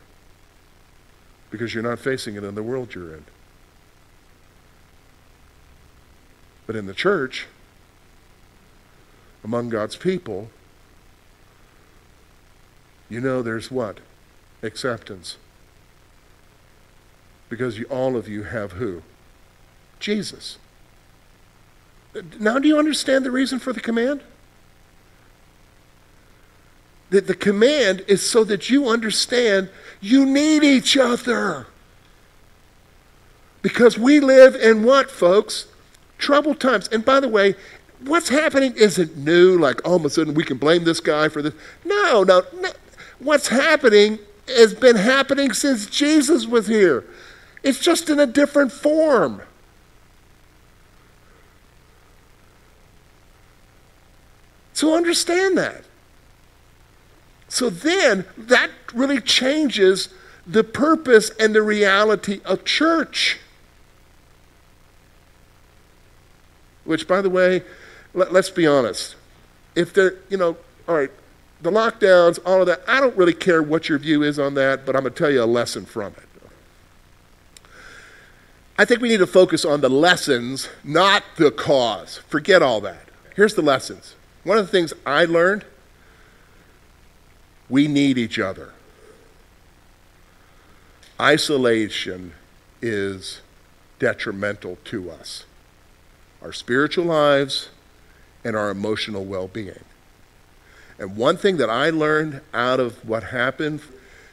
because 1.50 1.74
you're 1.74 1.84
not 1.84 2.00
facing 2.00 2.36
it 2.36 2.44
in 2.44 2.56
the 2.56 2.64
world 2.64 2.94
you're 2.94 3.14
in. 3.14 3.26
But 6.66 6.76
in 6.76 6.86
the 6.86 6.94
church, 6.94 7.48
among 9.44 9.70
God's 9.70 9.96
people, 9.96 10.50
you 13.10 13.22
know 13.22 13.42
there's 13.42 13.72
what? 13.72 14.00
Acceptance. 14.62 15.38
Because 17.50 17.80
you, 17.80 17.86
all 17.86 18.18
of 18.18 18.28
you 18.28 18.44
have 18.44 18.74
who? 18.74 19.02
Jesus. 20.00 20.58
Now, 22.40 22.60
do 22.60 22.68
you 22.68 22.78
understand 22.78 23.24
the 23.24 23.32
reason 23.32 23.60
for 23.60 23.72
the 23.72 23.80
command? 23.80 24.22
That 27.10 27.28
the 27.28 27.36
command 27.36 28.04
is 28.08 28.28
so 28.28 28.44
that 28.44 28.70
you 28.70 28.88
understand 28.88 29.70
you 30.02 30.26
need 30.26 30.64
each 30.64 30.98
other. 30.98 31.68
Because 33.62 33.98
we 33.98 34.20
live 34.20 34.56
in 34.56 34.84
what, 34.84 35.10
folks? 35.10 35.68
Troubled 36.18 36.60
times. 36.60 36.88
And 36.90 37.04
by 37.04 37.20
the 37.20 37.28
way, 37.28 37.56
what's 38.02 38.30
happening 38.30 38.74
isn't 38.76 39.18
new, 39.18 39.58
like 39.58 39.86
all 39.86 39.96
of 39.96 40.06
a 40.06 40.10
sudden 40.10 40.34
we 40.34 40.44
can 40.44 40.58
blame 40.58 40.84
this 40.84 41.00
guy 41.00 41.30
for 41.30 41.42
this. 41.42 41.54
No, 41.86 42.24
no, 42.24 42.44
no. 42.60 42.70
What's 43.20 43.48
happening 43.48 44.20
has 44.48 44.74
been 44.74 44.96
happening 44.96 45.54
since 45.54 45.88
Jesus 45.88 46.46
was 46.46 46.68
here. 46.68 47.06
It's 47.64 47.80
just 47.80 48.10
in 48.10 48.20
a 48.20 48.28
different 48.28 48.72
form. 48.72 49.42
So 54.74 54.96
understand 54.96 55.58
that. 55.58 55.84
So 57.50 57.70
then 57.70 58.26
that 58.38 58.70
really 58.94 59.22
changes 59.22 60.10
the 60.46 60.64
purpose 60.64 61.30
and 61.40 61.54
the 61.54 61.62
reality 61.62 62.42
of 62.46 62.64
church. 62.64 63.40
Which, 66.84 67.08
by 67.08 67.22
the 67.22 67.30
way, 67.30 67.64
let, 68.14 68.34
us 68.34 68.50
be 68.50 68.66
honest. 68.66 69.16
If 69.76 69.94
they're, 69.94 70.16
you 70.30 70.38
know, 70.38 70.58
all 70.88 70.96
right, 70.96 71.12
the 71.62 71.72
lockdowns, 71.72 72.40
all 72.46 72.62
of 72.62 72.68
that, 72.68 72.82
I 72.88 73.00
don't 73.00 73.16
really 73.18 73.34
care 73.34 73.62
what 73.62 73.90
your 73.90 73.98
view 73.98 74.24
is 74.24 74.40
on 74.40 74.54
that, 74.54 74.86
but 74.86 74.96
I'm 74.96 75.02
going 75.02 75.14
to 75.14 75.18
tell 75.18 75.32
you 75.32 75.44
a 75.44 75.46
lesson 75.46 75.86
from 75.86 76.14
it. 76.14 76.24
I 78.80 78.86
think 78.86 79.02
we 79.02 79.10
need 79.10 79.18
to 79.18 79.28
focus 79.28 79.66
on 79.66 79.82
the 79.82 79.90
lessons, 79.90 80.70
not 80.84 81.24
the 81.38 81.50
cause. 81.50 82.18
Forget 82.28 82.62
all 82.62 82.80
that. 82.82 83.10
Here's 83.36 83.56
the 83.56 83.64
lessons. 83.64 84.16
One 84.44 84.58
of 84.58 84.66
the 84.66 84.72
things 84.72 84.94
I 85.06 85.26
learned 85.26 85.66
we 87.70 87.88
need 87.88 88.18
each 88.18 88.40
other. 88.40 88.74
Isolation 91.20 92.34
is 92.82 93.42
detrimental 94.00 94.78
to 94.86 95.10
us, 95.10 95.46
our 96.42 96.54
spiritual 96.54 97.06
lives, 97.06 97.70
and 98.44 98.56
our 98.56 98.70
emotional 98.70 99.26
well 99.26 99.48
being. 99.48 99.84
And 101.00 101.16
one 101.16 101.38
thing 101.38 101.58
that 101.58 101.70
I 101.70 101.90
learned 101.90 102.42
out 102.54 102.80
of 102.80 103.08
what 103.08 103.24
happened 103.24 103.82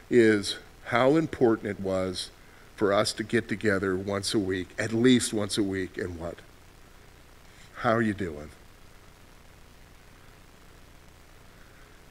is 0.09 0.57
how 0.85 1.15
important 1.15 1.67
it 1.69 1.79
was 1.79 2.29
for 2.75 2.91
us 2.93 3.13
to 3.13 3.23
get 3.23 3.47
together 3.47 3.95
once 3.95 4.33
a 4.33 4.39
week, 4.39 4.69
at 4.77 4.91
least 4.91 5.33
once 5.33 5.57
a 5.57 5.63
week, 5.63 5.97
and 5.97 6.19
what? 6.19 6.35
How 7.77 7.91
are 7.91 8.01
you 8.01 8.13
doing? 8.13 8.49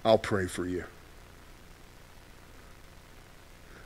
I'll 0.05 0.19
pray 0.19 0.47
for 0.47 0.67
you. 0.67 0.85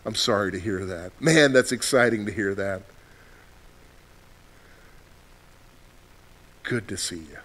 I'm 0.04 0.14
sorry 0.14 0.52
to 0.52 0.60
hear 0.60 0.84
that. 0.84 1.20
Man, 1.20 1.52
that's 1.52 1.72
exciting 1.72 2.26
to 2.26 2.32
hear 2.32 2.54
that. 2.54 2.82
Good 6.62 6.88
to 6.88 6.96
see 6.96 7.16
you. 7.16 7.38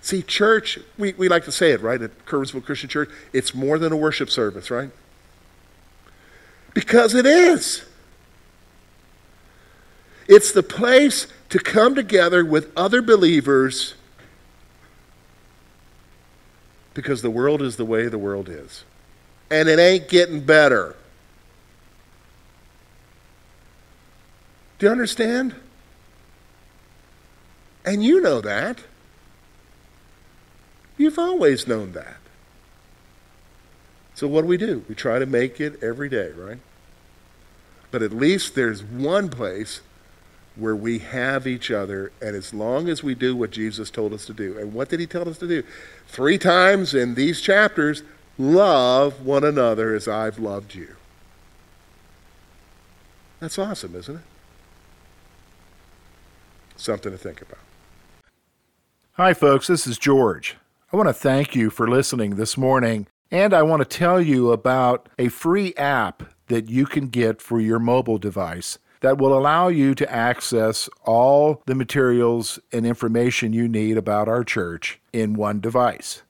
See, 0.00 0.22
church, 0.22 0.78
we, 0.98 1.12
we 1.12 1.28
like 1.28 1.44
to 1.44 1.52
say 1.52 1.70
it, 1.72 1.80
right, 1.80 2.02
at 2.02 2.26
Curwensville 2.26 2.64
Christian 2.64 2.88
Church, 2.88 3.08
it's 3.32 3.54
more 3.54 3.78
than 3.78 3.92
a 3.92 3.96
worship 3.96 4.30
service, 4.30 4.70
right? 4.70 4.90
Because 6.74 7.14
it 7.14 7.26
is. 7.26 7.84
It's 10.26 10.50
the 10.50 10.62
place 10.62 11.28
to 11.50 11.58
come 11.58 11.94
together 11.94 12.44
with 12.44 12.72
other 12.76 13.02
believers 13.02 13.94
because 16.94 17.22
the 17.22 17.30
world 17.30 17.62
is 17.62 17.76
the 17.76 17.84
way 17.84 18.08
the 18.08 18.18
world 18.18 18.48
is 18.48 18.84
and 19.52 19.68
it 19.68 19.78
ain't 19.78 20.08
getting 20.08 20.40
better. 20.40 20.96
Do 24.78 24.86
you 24.86 24.92
understand? 24.92 25.54
And 27.84 28.02
you 28.02 28.22
know 28.22 28.40
that. 28.40 28.78
You've 30.96 31.18
always 31.18 31.66
known 31.68 31.92
that. 31.92 32.16
So 34.14 34.26
what 34.26 34.42
do 34.42 34.46
we 34.46 34.56
do? 34.56 34.84
We 34.88 34.94
try 34.94 35.18
to 35.18 35.26
make 35.26 35.60
it 35.60 35.82
every 35.82 36.08
day, 36.08 36.30
right? 36.30 36.58
But 37.90 38.00
at 38.00 38.12
least 38.12 38.54
there's 38.54 38.82
one 38.82 39.28
place 39.28 39.82
where 40.56 40.76
we 40.76 40.98
have 41.00 41.46
each 41.46 41.70
other, 41.70 42.10
and 42.22 42.34
as 42.34 42.54
long 42.54 42.88
as 42.88 43.02
we 43.02 43.14
do 43.14 43.36
what 43.36 43.50
Jesus 43.50 43.90
told 43.90 44.14
us 44.14 44.24
to 44.26 44.32
do, 44.32 44.56
and 44.58 44.72
what 44.72 44.88
did 44.88 45.00
he 45.00 45.06
tell 45.06 45.28
us 45.28 45.38
to 45.38 45.48
do? 45.48 45.62
Three 46.08 46.38
times 46.38 46.94
in 46.94 47.14
these 47.14 47.40
chapters 47.40 48.02
Love 48.38 49.24
one 49.24 49.44
another 49.44 49.94
as 49.94 50.08
I've 50.08 50.38
loved 50.38 50.74
you. 50.74 50.96
That's 53.40 53.58
awesome, 53.58 53.94
isn't 53.96 54.16
it? 54.16 54.22
Something 56.76 57.12
to 57.12 57.18
think 57.18 57.42
about. 57.42 57.58
Hi, 59.12 59.34
folks. 59.34 59.66
This 59.66 59.86
is 59.86 59.98
George. 59.98 60.56
I 60.92 60.96
want 60.96 61.08
to 61.08 61.12
thank 61.12 61.54
you 61.54 61.68
for 61.68 61.88
listening 61.88 62.36
this 62.36 62.56
morning, 62.56 63.06
and 63.30 63.52
I 63.52 63.62
want 63.62 63.80
to 63.80 63.98
tell 63.98 64.20
you 64.20 64.50
about 64.52 65.08
a 65.18 65.28
free 65.28 65.74
app 65.76 66.22
that 66.46 66.70
you 66.70 66.86
can 66.86 67.08
get 67.08 67.42
for 67.42 67.60
your 67.60 67.78
mobile 67.78 68.18
device 68.18 68.78
that 69.00 69.18
will 69.18 69.36
allow 69.36 69.68
you 69.68 69.94
to 69.96 70.10
access 70.10 70.88
all 71.04 71.62
the 71.66 71.74
materials 71.74 72.58
and 72.72 72.86
information 72.86 73.52
you 73.52 73.68
need 73.68 73.96
about 73.96 74.28
our 74.28 74.44
church 74.44 75.00
in 75.12 75.34
one 75.34 75.60
device. 75.60 76.22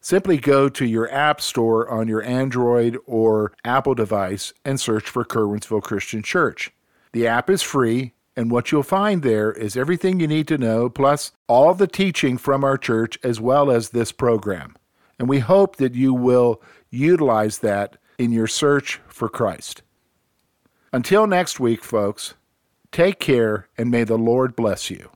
Simply 0.00 0.36
go 0.38 0.68
to 0.68 0.86
your 0.86 1.10
App 1.12 1.40
Store 1.40 1.88
on 1.88 2.08
your 2.08 2.22
Android 2.22 2.96
or 3.06 3.52
Apple 3.64 3.94
device 3.94 4.52
and 4.64 4.80
search 4.80 5.08
for 5.08 5.24
Curwensville 5.24 5.82
Christian 5.82 6.22
Church. 6.22 6.70
The 7.12 7.26
app 7.26 7.50
is 7.50 7.62
free, 7.62 8.12
and 8.36 8.50
what 8.50 8.70
you'll 8.70 8.82
find 8.82 9.22
there 9.22 9.50
is 9.50 9.76
everything 9.76 10.20
you 10.20 10.28
need 10.28 10.46
to 10.48 10.58
know, 10.58 10.88
plus 10.88 11.32
all 11.48 11.74
the 11.74 11.88
teaching 11.88 12.38
from 12.38 12.62
our 12.62 12.78
church 12.78 13.18
as 13.24 13.40
well 13.40 13.70
as 13.70 13.90
this 13.90 14.12
program. 14.12 14.76
And 15.18 15.28
we 15.28 15.40
hope 15.40 15.76
that 15.76 15.94
you 15.94 16.14
will 16.14 16.62
utilize 16.90 17.58
that 17.58 17.96
in 18.18 18.30
your 18.30 18.46
search 18.46 19.00
for 19.08 19.28
Christ. 19.28 19.82
Until 20.92 21.26
next 21.26 21.58
week, 21.58 21.82
folks, 21.82 22.34
take 22.92 23.18
care 23.18 23.68
and 23.76 23.90
may 23.90 24.04
the 24.04 24.16
Lord 24.16 24.54
bless 24.54 24.90
you. 24.90 25.10